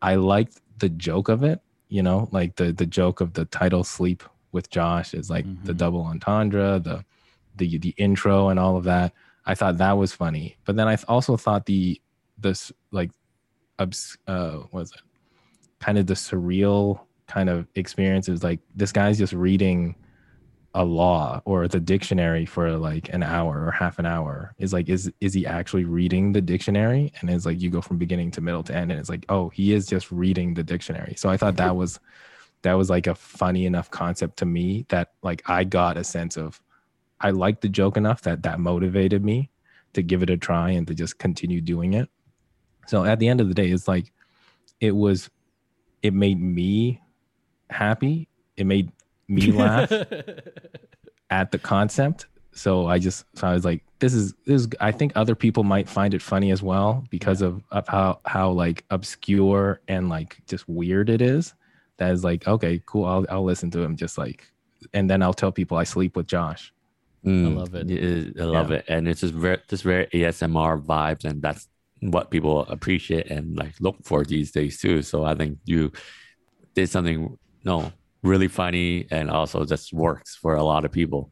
[0.00, 3.82] I liked the joke of it, you know, like the the joke of the title
[3.84, 4.22] "Sleep
[4.52, 5.76] with Josh" is like the Mhm.
[5.76, 7.04] double entendre, the
[7.56, 9.12] the the intro and all of that.
[9.44, 12.00] I thought that was funny, but then I also thought the
[12.38, 13.10] this like
[13.78, 15.00] obs- uh what was it
[15.80, 19.94] kind of the surreal kind of experience is like this guy's just reading
[20.74, 24.54] a law or the dictionary for like an hour or half an hour.
[24.58, 27.12] Is like is is he actually reading the dictionary?
[27.20, 29.48] And it's like you go from beginning to middle to end and it's like oh
[29.50, 31.14] he is just reading the dictionary.
[31.16, 32.00] So i thought that was
[32.62, 36.36] that was like a funny enough concept to me that like i got a sense
[36.36, 36.60] of
[37.20, 39.48] i liked the joke enough that that motivated me
[39.94, 42.08] to give it a try and to just continue doing it.
[42.86, 44.12] So at the end of the day it's like
[44.80, 45.30] it was
[46.02, 47.00] it made me
[47.70, 48.90] happy it made
[49.28, 49.90] me laugh
[51.30, 52.26] at the concept.
[52.52, 55.62] So I just so I was like, this is this is I think other people
[55.62, 60.38] might find it funny as well because of, of how how like obscure and like
[60.46, 61.54] just weird it is.
[61.98, 63.04] That is like, okay, cool.
[63.04, 64.44] I'll I'll listen to him just like
[64.92, 66.72] and then I'll tell people I sleep with Josh.
[67.24, 67.88] Mm, love it.
[67.88, 68.76] yeah, I love Yeah.
[68.78, 71.68] it, and it's just very, just very ASMR vibes, and that's
[72.00, 75.02] what people appreciate and like look for these days too.
[75.02, 75.90] So I think you
[76.74, 77.36] did something
[77.68, 77.92] no
[78.22, 81.30] really funny, and also just works for a lot of people.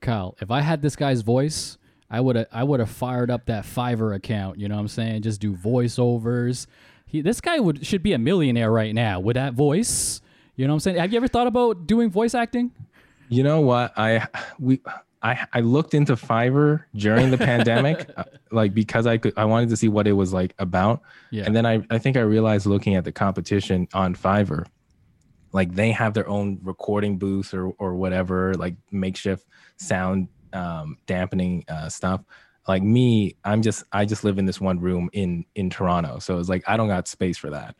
[0.00, 1.78] Kyle, if I had this guy's voice,
[2.10, 4.58] I would have I would have fired up that Fiverr account.
[4.58, 5.22] You know what I'm saying?
[5.22, 6.66] Just do voiceovers.
[7.06, 10.20] He, this guy would should be a millionaire right now with that voice.
[10.56, 10.96] You know what I'm saying?
[10.98, 12.72] Have you ever thought about doing voice acting?
[13.28, 13.92] You know what?
[13.96, 14.26] I
[14.58, 14.80] we
[15.22, 19.68] I I looked into Fiverr during the pandemic, uh, like because I could I wanted
[19.70, 21.44] to see what it was like about, Yeah.
[21.46, 24.66] and then I I think I realized looking at the competition on Fiverr,
[25.52, 29.46] like they have their own recording booth or or whatever, like makeshift
[29.76, 32.22] sound um, dampening uh, stuff.
[32.66, 36.38] Like me, I'm just I just live in this one room in in Toronto, so
[36.38, 37.74] it's like I don't got space for that.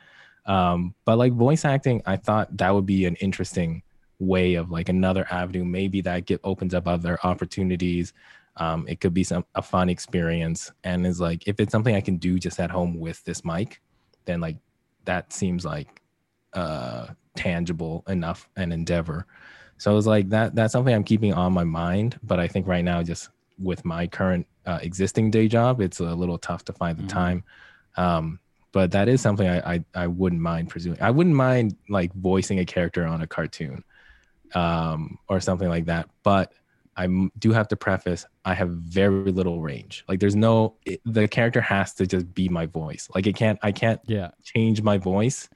[0.46, 3.82] Um, but like voice acting, I thought that would be an interesting
[4.18, 5.64] way of like another avenue.
[5.64, 8.14] Maybe that get opens up other opportunities.
[8.56, 12.00] Um, it could be some a fun experience, and is like if it's something I
[12.00, 13.82] can do just at home with this mic,
[14.24, 14.56] then like
[15.04, 16.00] that seems like
[16.54, 17.08] uh
[17.38, 19.26] tangible enough an endeavor.
[19.78, 22.18] So it's like that that's something I'm keeping on my mind.
[22.22, 26.14] But I think right now, just with my current uh, existing day job, it's a
[26.22, 27.08] little tough to find the Mhm.
[27.20, 27.44] time.
[27.96, 28.40] Um,
[28.72, 31.00] but that is something I, I I wouldn't mind pursuing.
[31.00, 33.84] I wouldn't mind like voicing a character on a cartoon,
[34.54, 36.08] um, or something like that.
[36.22, 36.52] But
[36.96, 40.04] I m- do have to preface: I have very little range.
[40.08, 43.08] Like, there's no it, the character has to just be my voice.
[43.14, 44.30] Like, it can't I can't yeah.
[44.42, 45.48] change my voice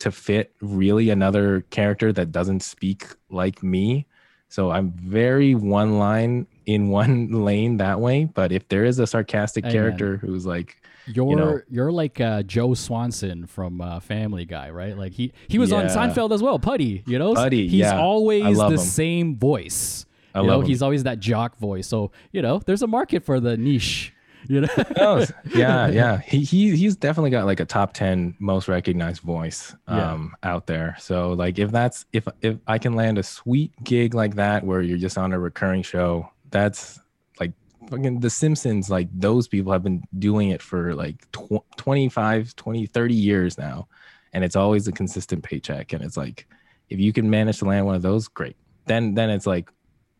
[0.00, 4.06] to fit really another character that doesn't speak like me.
[4.48, 8.24] So I'm very one line in one lane that way.
[8.24, 9.72] But if there is a sarcastic man.
[9.72, 10.76] character who's like,
[11.06, 11.60] You're know.
[11.68, 14.96] you're like uh, Joe Swanson from uh, Family Guy, right?
[14.96, 17.02] Like he he was on Seinfeld as well, Puddy.
[17.06, 17.98] You know, Puddy, he's yeah.
[17.98, 18.78] Always the him.
[18.78, 20.06] same voice.
[20.34, 20.68] I you know, love him.
[20.68, 21.86] he's always that jock voice.
[21.86, 24.13] So you know, there's a market for the niche.
[24.48, 26.18] You know, oh, yeah, yeah.
[26.18, 30.12] He, he he's definitely got like a top 10 most recognized voice Yeah.
[30.12, 30.96] um out there.
[30.98, 34.82] So like if that's if if I can land a sweet gig like that where
[34.82, 37.00] you're just on a recurring show, that's
[37.40, 37.52] like
[37.88, 42.86] fucking the Simpsons like those people have been doing it for like tw- 25, 20,
[42.86, 43.88] 30 years now
[44.32, 46.46] and it's always a consistent paycheck and it's like
[46.90, 48.56] if you can manage to land one of those, great.
[48.86, 49.70] Then then it's like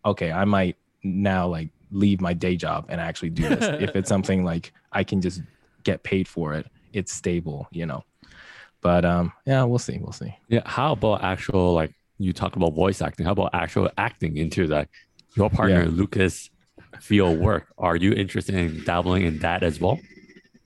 [0.04, 3.64] okay, I might now like leave my day job and actually do this.
[3.80, 5.40] if it's something like I can just
[5.84, 8.04] get paid for it, it's stable, you know.
[8.80, 10.36] But um, yeah, we'll see, we'll see.
[10.48, 10.62] Yeah.
[10.66, 13.24] How about actual like you talked about voice acting?
[13.26, 14.90] How about actual acting into like
[15.36, 15.88] your partner Yeah.
[15.90, 16.50] Lucas
[17.00, 17.66] field work?
[17.78, 19.98] Are you interested in dabbling in that as well?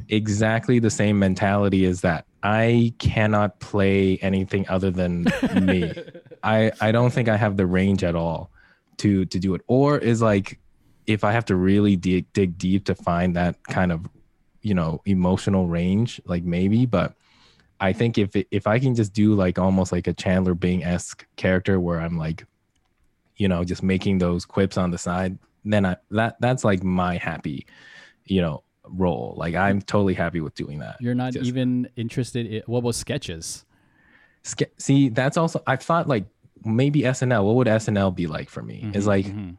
[0.08, 2.24] Exactly the same mentality as that.
[2.42, 5.26] I cannot play anything other than
[5.60, 5.92] me.
[6.42, 8.50] I I don't think I have the range at all
[8.98, 9.60] to to do it.
[9.66, 10.58] Or is like
[11.08, 14.06] if I have to really dig dig deep to find that kind of
[14.62, 16.86] you know emotional range, like maybe.
[16.86, 17.14] But
[17.80, 21.26] I think if if I can just do like almost like a Chandler Bing esque
[21.36, 22.44] character where I'm like,
[23.36, 27.16] you know, just making those quips on the side, then I that that's like my
[27.16, 27.66] happy,
[28.26, 29.34] you know, role.
[29.36, 30.96] Like I'm totally happy with doing that.
[31.00, 32.46] you're not Just- even interested.
[32.46, 33.64] in What about sketches?
[34.44, 36.24] Ske- see that's also i thought like
[36.64, 39.56] maybe snl what would snl be like for me is Mhm, like mhm.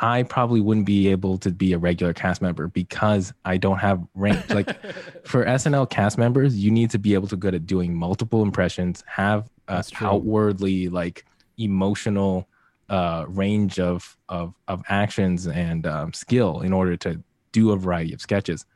[0.00, 4.02] I probably wouldn't be able to be a regular cast member because i don't have
[4.14, 4.68] range like
[5.24, 9.04] for snl cast members you need to be able to good at doing multiple impressions
[9.06, 11.24] have a outwardly like
[11.58, 12.48] emotional
[12.88, 17.22] uh range of of of actions and um, skill in order to
[17.52, 18.66] do a variety of sketches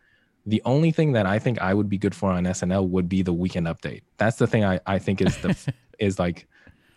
[0.47, 3.23] the only thing that I think I would be good for on SNL would be
[3.23, 4.03] the weekend update.
[4.19, 5.57] That's the thing I, I think is the
[5.99, 6.47] is like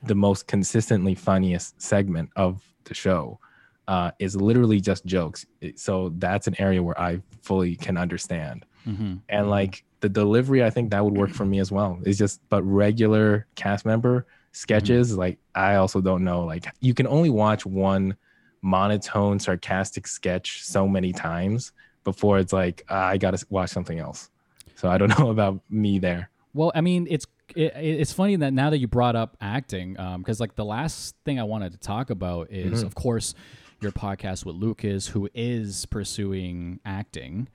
[0.04, 3.40] the most consistently funniest segment of the show.
[3.88, 5.45] Uh, is literally just jokes.
[5.76, 8.65] So that's an area where I fully can understand.
[8.85, 9.22] Mhm.
[9.30, 11.97] And like the delivery, I think that would work for me as well.
[12.05, 16.43] It's just but regular cast member sketches, like I also don't know.
[16.43, 18.18] Like you can only watch one
[18.61, 21.72] monotone, sarcastic sketch so many times
[22.03, 24.30] before it's like ah, I gotta watch something else.
[24.76, 26.30] So I don't know about me there.
[26.53, 30.39] Well, I mean, it's it, it's funny that now that you brought up acting, because
[30.41, 32.88] like the last thing I wanted to talk about is, Mm-hmm.
[32.88, 33.34] of course,
[33.82, 37.48] your podcast with Lucas, who is pursuing acting.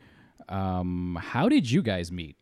[0.48, 2.36] Um, how did you guys meet?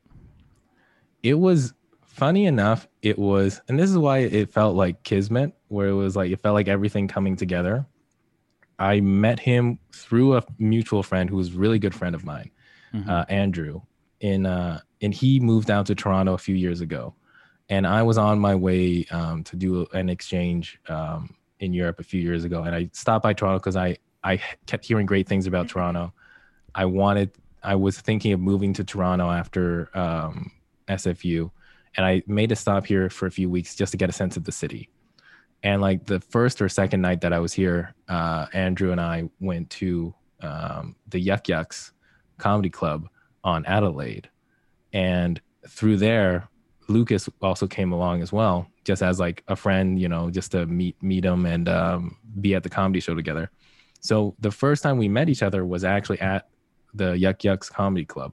[1.23, 5.89] it was funny enough it was and this is why it felt like kismet where
[5.89, 7.85] it was like it felt like everything coming together
[8.79, 12.51] i met him through a mutual friend who was a really good friend of mine
[12.95, 13.07] Mhm.
[13.07, 13.83] uh, andrew
[14.21, 17.15] in uh and he moved down to toronto a few years ago
[17.69, 22.03] and i was on my way um, to do an exchange um, in europe a
[22.03, 25.47] few years ago and i stopped by toronto because i i kept hearing great things
[25.47, 26.13] about toronto.
[26.75, 27.33] I wanted
[27.63, 30.51] i was thinking of moving to toronto after um,
[30.89, 31.51] sfu
[31.97, 34.37] and i made a stop here for a few weeks just to get a sense
[34.37, 34.89] of the city.
[35.63, 39.29] And like the first or second night that i was here uh, andrew and i
[39.41, 41.93] went to um, the yuk yuk's
[42.39, 43.09] comedy club
[43.45, 44.29] on adelaide.
[44.93, 46.49] And through there
[46.91, 50.67] lucas also came along as well just as like a friend you know just to
[50.67, 53.51] meet meet him and um, be at the comedy show together.
[54.01, 56.49] So the first time we met each other was actually at
[56.95, 58.33] the Yuk Yuk's Comedy Club,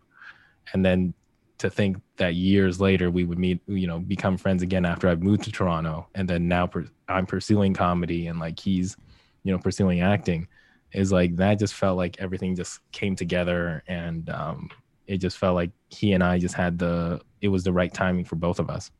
[0.73, 1.13] and then
[1.57, 5.23] to think that years later we would meet, you know, become friends again after I've
[5.23, 8.95] moved to Toronto, and then now per- I'm pursuing comedy and like he's,
[9.43, 10.47] you know, pursuing acting,
[10.93, 14.69] is like that just felt like everything just came together and um,
[15.07, 18.25] it just felt like he and I just had the it was the right timing
[18.25, 18.91] for both of us.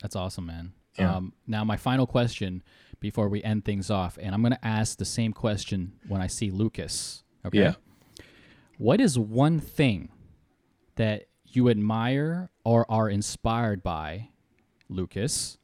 [0.00, 0.72] That's awesome, man.
[0.98, 1.16] Yeah.
[1.16, 2.62] Um, now, my final question
[3.00, 6.26] before we end things off, and I'm going to ask the same question when I
[6.26, 7.24] see Lucas.
[7.46, 7.60] Okay.
[7.60, 7.74] Yeah.
[8.78, 10.10] What is one thing
[10.96, 14.28] that you admire or are inspired by,
[14.88, 15.58] Lucas?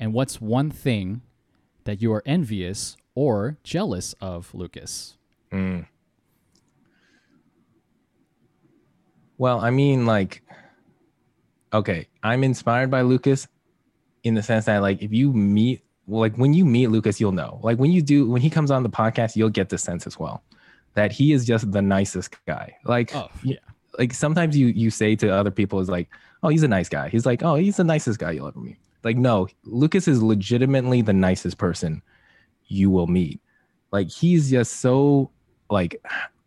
[0.00, 1.22] And what's one thing
[1.84, 5.16] that you are envious or jealous of, Lucas?
[5.52, 5.86] Mm.
[9.38, 10.42] Well, I mean, like,
[11.72, 13.46] okay, I'm inspired by Lucas
[14.22, 17.32] in the sense that, like, if you meet, well, like, when you meet Lucas, you'll
[17.32, 17.60] know.
[17.62, 20.18] Like, when you do, when he comes on the podcast, you'll get the sense as
[20.18, 20.42] well
[20.94, 22.74] that he is just the nicest guy.
[22.84, 23.56] Like, Oh, yeah.
[23.98, 26.08] like sometimes you you say to other people is like,
[26.42, 27.10] oh, he's a nice guy.
[27.10, 28.78] He's like, oh, he's the nicest guy you'll ever meet.
[29.04, 32.02] Like, no, Lucas is legitimately the nicest person
[32.68, 33.40] you will meet.
[33.92, 35.30] Like, he's just so
[35.68, 36.02] like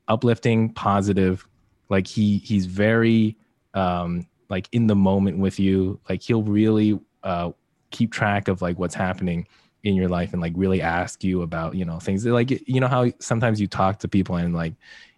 [0.08, 1.48] uplifting, positive.
[1.90, 3.38] Like he he's very
[3.74, 6.00] um like in the moment with you.
[6.10, 7.52] Like he'll really uh
[7.92, 9.48] keep track of like what's happening
[9.84, 12.26] in your life and like really ask you about you know things.
[12.26, 14.74] Like you know how sometimes you talk to people and like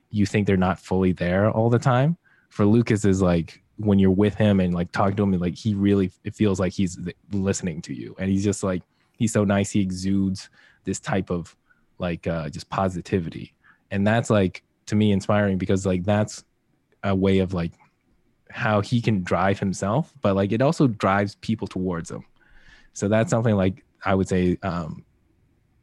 [0.09, 2.17] you think they're not fully there all the time?
[2.49, 5.73] For lucas is like when you're with him and like talking to him like he
[5.73, 6.97] really it feels like he's
[7.31, 8.15] listening to you.
[8.19, 8.83] And he's just like
[9.17, 9.71] he's so nice.
[9.71, 10.49] He exudes
[10.83, 11.55] this type of
[11.97, 13.53] like uh just positivity.
[13.89, 16.43] And that's like to me inspiring because like that's
[17.03, 17.71] a way of like
[18.49, 22.23] how he can drive himself but like it also drives people towards him.
[22.93, 25.05] So that's something like i would say um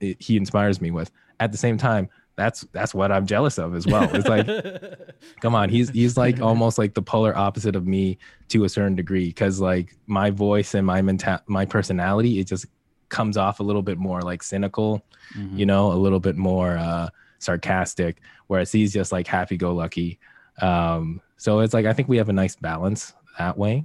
[0.01, 1.11] it, he inspires me with.
[1.41, 4.09] At the same time that's that's what i'm jealous of as well.
[4.15, 4.47] It's like
[5.41, 8.19] come on he's he's like almost like the polar opposite of me
[8.49, 12.67] to a certain degree because like my voice and my mental my personality it just
[13.09, 15.05] comes off a little bit more like cynical
[15.37, 15.59] Mhm.
[15.59, 17.09] you know a little bit more uh
[17.39, 20.19] sarcastic whereas he's just like happy-go-lucky
[20.63, 23.85] um so it's like i think we have a nice balance that way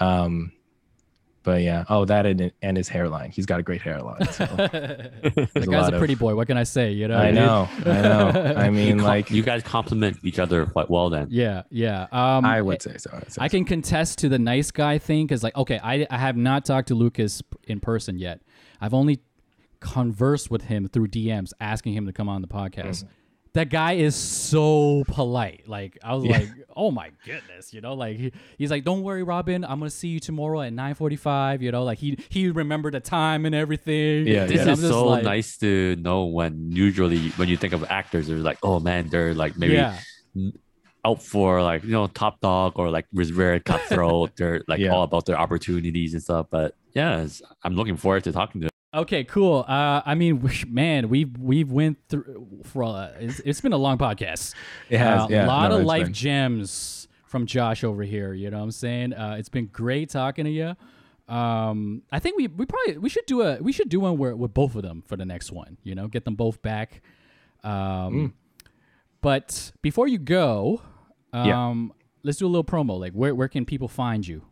[0.00, 0.52] um
[1.44, 5.48] but yeah oh that and, and his hairline he's got a great hairline so the
[5.52, 6.36] There's a guy's lot a of- pretty boy.
[6.36, 6.92] What can I say?
[6.92, 7.18] You know.
[7.18, 7.34] i dude?
[7.34, 11.10] know i know i You mean com- like you guys complement each other quite well
[11.10, 11.26] then.
[11.30, 12.06] Yeah, yeah.
[12.12, 14.98] Um, i would say so I, would say I can contest to the nice guy
[14.98, 18.40] thing because, like, okay, I, I have not talked to Lucas in person yet.
[18.80, 19.18] I've only
[19.80, 23.04] conversed with him through DMs, asking him to come on the podcast.
[23.54, 25.68] That guy is so polite.
[25.68, 26.38] Like, I was Yeah.
[26.38, 29.90] like, oh my goodness, you know, like he, he's like, don't worry, Robin, I'm gonna
[29.90, 31.60] see you tomorrow at 9:45.
[31.60, 34.26] You know, like he he remembered the time and everything.
[34.26, 37.74] Yeah, This And I'm is so like- nice to know when usually when you think
[37.74, 39.98] of actors, they're like, oh man, they're like maybe Yeah,
[41.04, 44.34] out for like you know top dog or like very cutthroat.
[44.36, 44.92] they're like Yeah.
[44.94, 46.46] all about their opportunities and stuff.
[46.50, 47.26] But yeah,
[47.62, 48.71] I'm looking forward to talking to them.
[48.94, 49.64] Okay, cool.
[49.66, 53.96] Uh, I mean, man, we've we've went through for uh, it's, it's been a long
[53.98, 54.54] podcast.
[54.90, 58.34] it has Uh, yeah a lot no, of life been- gems from Josh over here.
[58.34, 59.14] You know what I'm saying?
[59.14, 60.76] Uh, it's been great talking to you.
[61.34, 64.36] Um, I think we we probably we should do a we should do one where
[64.36, 65.78] with both of them for the next one.
[65.82, 67.00] You know, get them both back.
[67.64, 68.32] Um, Mm.
[69.22, 70.82] but before you go,
[71.32, 71.94] um, Yeah.
[72.24, 72.98] let's do a little promo.
[73.00, 74.42] Like, where where can people find you?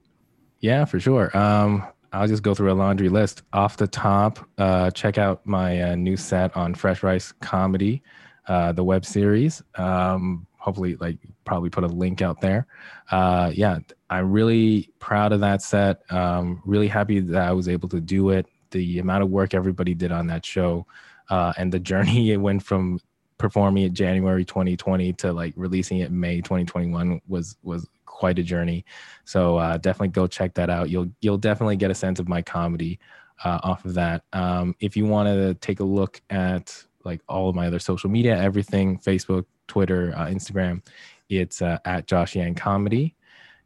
[0.60, 1.36] Yeah, for sure.
[1.36, 3.42] Um, I'll just go through a laundry list.
[3.52, 8.02] Off the top, uh, check out my uh, new set on Fresh Rice Comedy,
[8.48, 9.62] uh, the web series.
[9.76, 12.66] Um, hopefully, like probably put a link out there.
[13.10, 13.78] Uh, yeah,
[14.08, 16.02] I'm really proud of that set.
[16.12, 18.46] Um, really happy that I was able to do it.
[18.70, 20.86] The amount of work everybody did on that show,
[21.28, 23.00] uh, and the journey it went from
[23.38, 27.88] performing it January 2020 to like releasing it May 2021 was was
[28.20, 28.84] quite a journey.
[29.24, 30.90] So uh, definitely go check that out.
[30.90, 33.00] You'll you'll definitely get a sense of my comedy
[33.44, 34.24] uh, off of that.
[34.34, 38.10] Um, if you want to take a look at like all of my other social
[38.10, 40.84] media, everything Facebook, Twitter, uh, Instagram,
[41.30, 43.14] it's uh, at Josh Yang Comedy.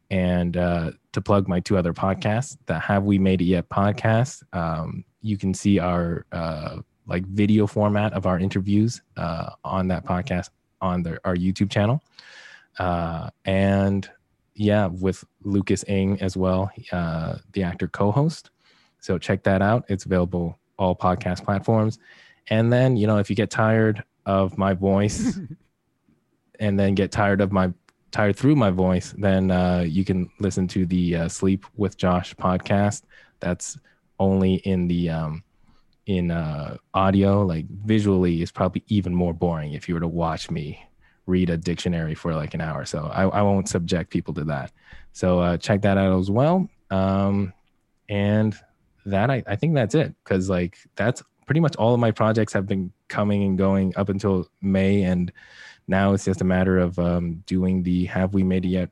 [0.09, 4.43] And uh, to plug my two other podcasts, the Have We Made It Yet podcast,
[4.53, 6.77] um, you can see our uh,
[7.07, 10.49] like video format of our interviews on that podcast
[10.79, 12.01] on our YouTube channel.
[12.77, 14.09] Uh, and
[14.55, 18.51] yeah, with Lucas Ing as well, uh, the actor co-host.
[18.99, 19.85] So check that out.
[19.89, 21.99] It's available all podcast platforms.
[22.49, 25.39] And then you know, if you get tired of my voice,
[26.59, 27.73] and then get tired of my
[28.11, 32.33] tired through my voice, then uh, you can listen to the uh, Sleep with Josh
[32.35, 33.03] podcast.
[33.41, 33.77] That's
[34.19, 35.43] only in the um,
[36.05, 40.49] in uh, audio, like visually, is probably even more boring if you were to watch
[40.49, 40.81] me
[41.25, 42.85] read a dictionary for like an hour.
[42.85, 44.71] So I, I won't subject people to that.
[45.13, 46.69] So uh, check that out as well.
[46.91, 47.51] Um,
[48.09, 48.55] and
[49.05, 52.53] that I, I think that's it because like that's pretty much all of my projects
[52.53, 55.31] have been coming and going up until May, and
[55.87, 58.89] now it's just a matter of um, doing the Have We Made It Yet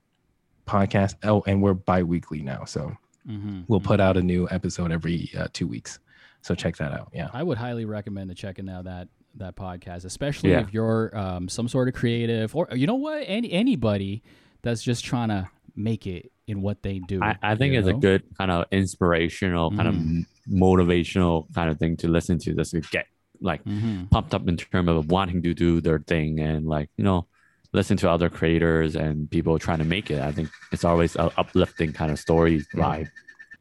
[0.67, 1.15] podcast.
[1.23, 2.95] Oh, and we're bi-weekly now, so
[3.25, 3.61] Mm-hmm.
[3.69, 5.99] we'll put out a new episode every uh, two weeks.
[6.41, 7.09] So check that out.
[7.13, 7.29] Yeah.
[7.31, 10.61] I would highly recommend to checking out that that podcast, especially Yeah.
[10.61, 14.21] if you're um, some sort of creative or you know what, any anybody
[14.61, 17.21] that's just trying to make it in what they do.
[17.23, 19.99] I, I think it's a good kind of inspirational, kind of Mm.
[20.19, 23.07] m- motivational kind of thing to listen to, just to get
[23.41, 24.09] like Mhm.
[24.09, 27.27] pumped up in terms of wanting to do their thing and like you know
[27.73, 30.21] listen to other creators and people trying to make it.
[30.21, 33.07] I think it's always an uplifting kind of story vibe.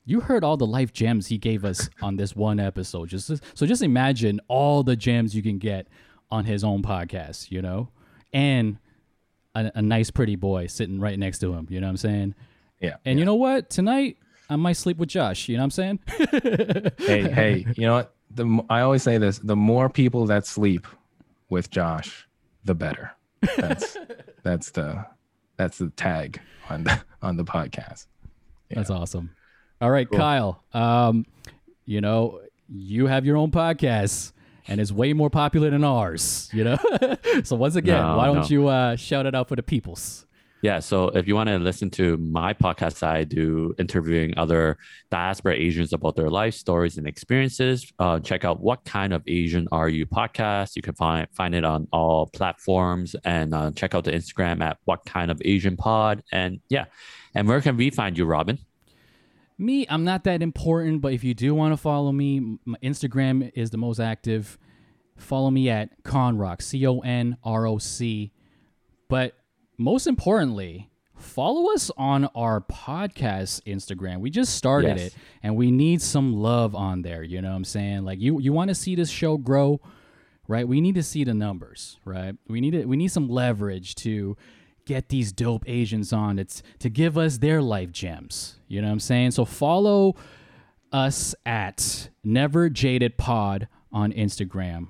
[0.05, 3.09] You heard all the life gems he gave us on this one episode.
[3.09, 5.89] Just so just imagine all the gems you can get
[6.31, 7.89] on his own podcast, you know,
[8.33, 8.79] and
[9.55, 11.67] a, a nice pretty boy sitting right next to him.
[11.71, 12.35] You know what I'm saying?
[12.81, 12.97] Yeah.
[13.05, 13.71] And you know what?
[13.71, 14.17] Tonight
[14.49, 15.49] I might sleep with Josh.
[15.49, 16.01] You know what I'm saying?
[16.99, 18.15] hey, hey, you know what?
[18.35, 20.87] The I always say this: the more people that sleep
[21.49, 22.27] with Josh,
[22.65, 23.13] the better.
[23.57, 23.97] That's
[24.43, 25.07] that's the
[25.57, 28.07] that's the tag on the on the podcast.
[28.71, 29.31] That's awesome.
[29.83, 30.63] All right, Kyle.
[30.73, 31.27] Um,
[31.87, 34.31] you know, you have your own podcast
[34.69, 36.77] and it's way more popular than ours, you know?
[37.43, 38.47] so once again, No, why don't no.
[38.47, 40.25] you uh, shout it out for the peoples?
[40.63, 44.79] Yeah, so if you want to listen to my podcast, I do interviewing other
[45.11, 47.93] diaspora Asians about their life stories and experiences.
[47.99, 50.77] Uh, check out what kind of Asian are you podcast.
[50.77, 54.79] You can find find it on all platforms, and uh, check out the Instagram at
[54.85, 56.23] what kind of Asian pod.
[56.31, 56.85] And yeah,
[57.35, 58.61] and where can we find you, Robin?
[59.63, 63.51] Me, I'm not that important, but if you do want to follow me, my Instagram
[63.55, 64.59] is the most active.
[65.17, 68.33] Follow me at Conroc, C O N R O C.
[69.09, 69.35] But
[69.79, 74.19] most importantly, follow us on our podcast Instagram.
[74.19, 75.07] We just started Yes.
[75.09, 75.15] it
[75.45, 78.05] and we need some love on there, you know what I'm saying?
[78.05, 79.81] Like you you want to see this show grow,
[80.49, 80.67] right?
[80.67, 82.35] We need to see the numbers, right?
[82.49, 84.37] We need it we need some leverage to
[84.85, 88.57] get these dope Asians on it's to give us their life gems.
[88.69, 89.31] You know what I'm saying?
[89.33, 90.17] So follow
[90.93, 94.89] us at Never Jaded Pod on Instagram.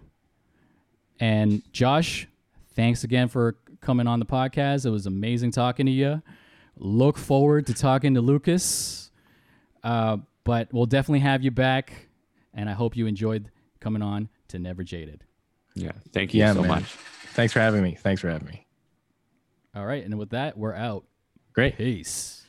[1.20, 2.26] And Josh,
[2.74, 4.86] thanks again for coming on the podcast.
[4.86, 6.22] It was amazing talking to you.
[6.76, 9.10] Look forward to talking to Lucas.
[9.84, 12.08] Uh, but we'll definitely have you back.
[12.54, 13.50] And I hope you enjoyed
[13.80, 15.24] coming on to Never Jaded.
[15.74, 16.68] Yeah, thank you Yeah, so man.
[16.68, 16.84] much.
[17.34, 17.96] Thanks for having me.
[18.00, 18.66] Thanks for having me.
[19.74, 20.04] All right.
[20.04, 21.04] And with that, we're out.
[21.52, 21.76] Great.
[21.76, 22.41] Peace.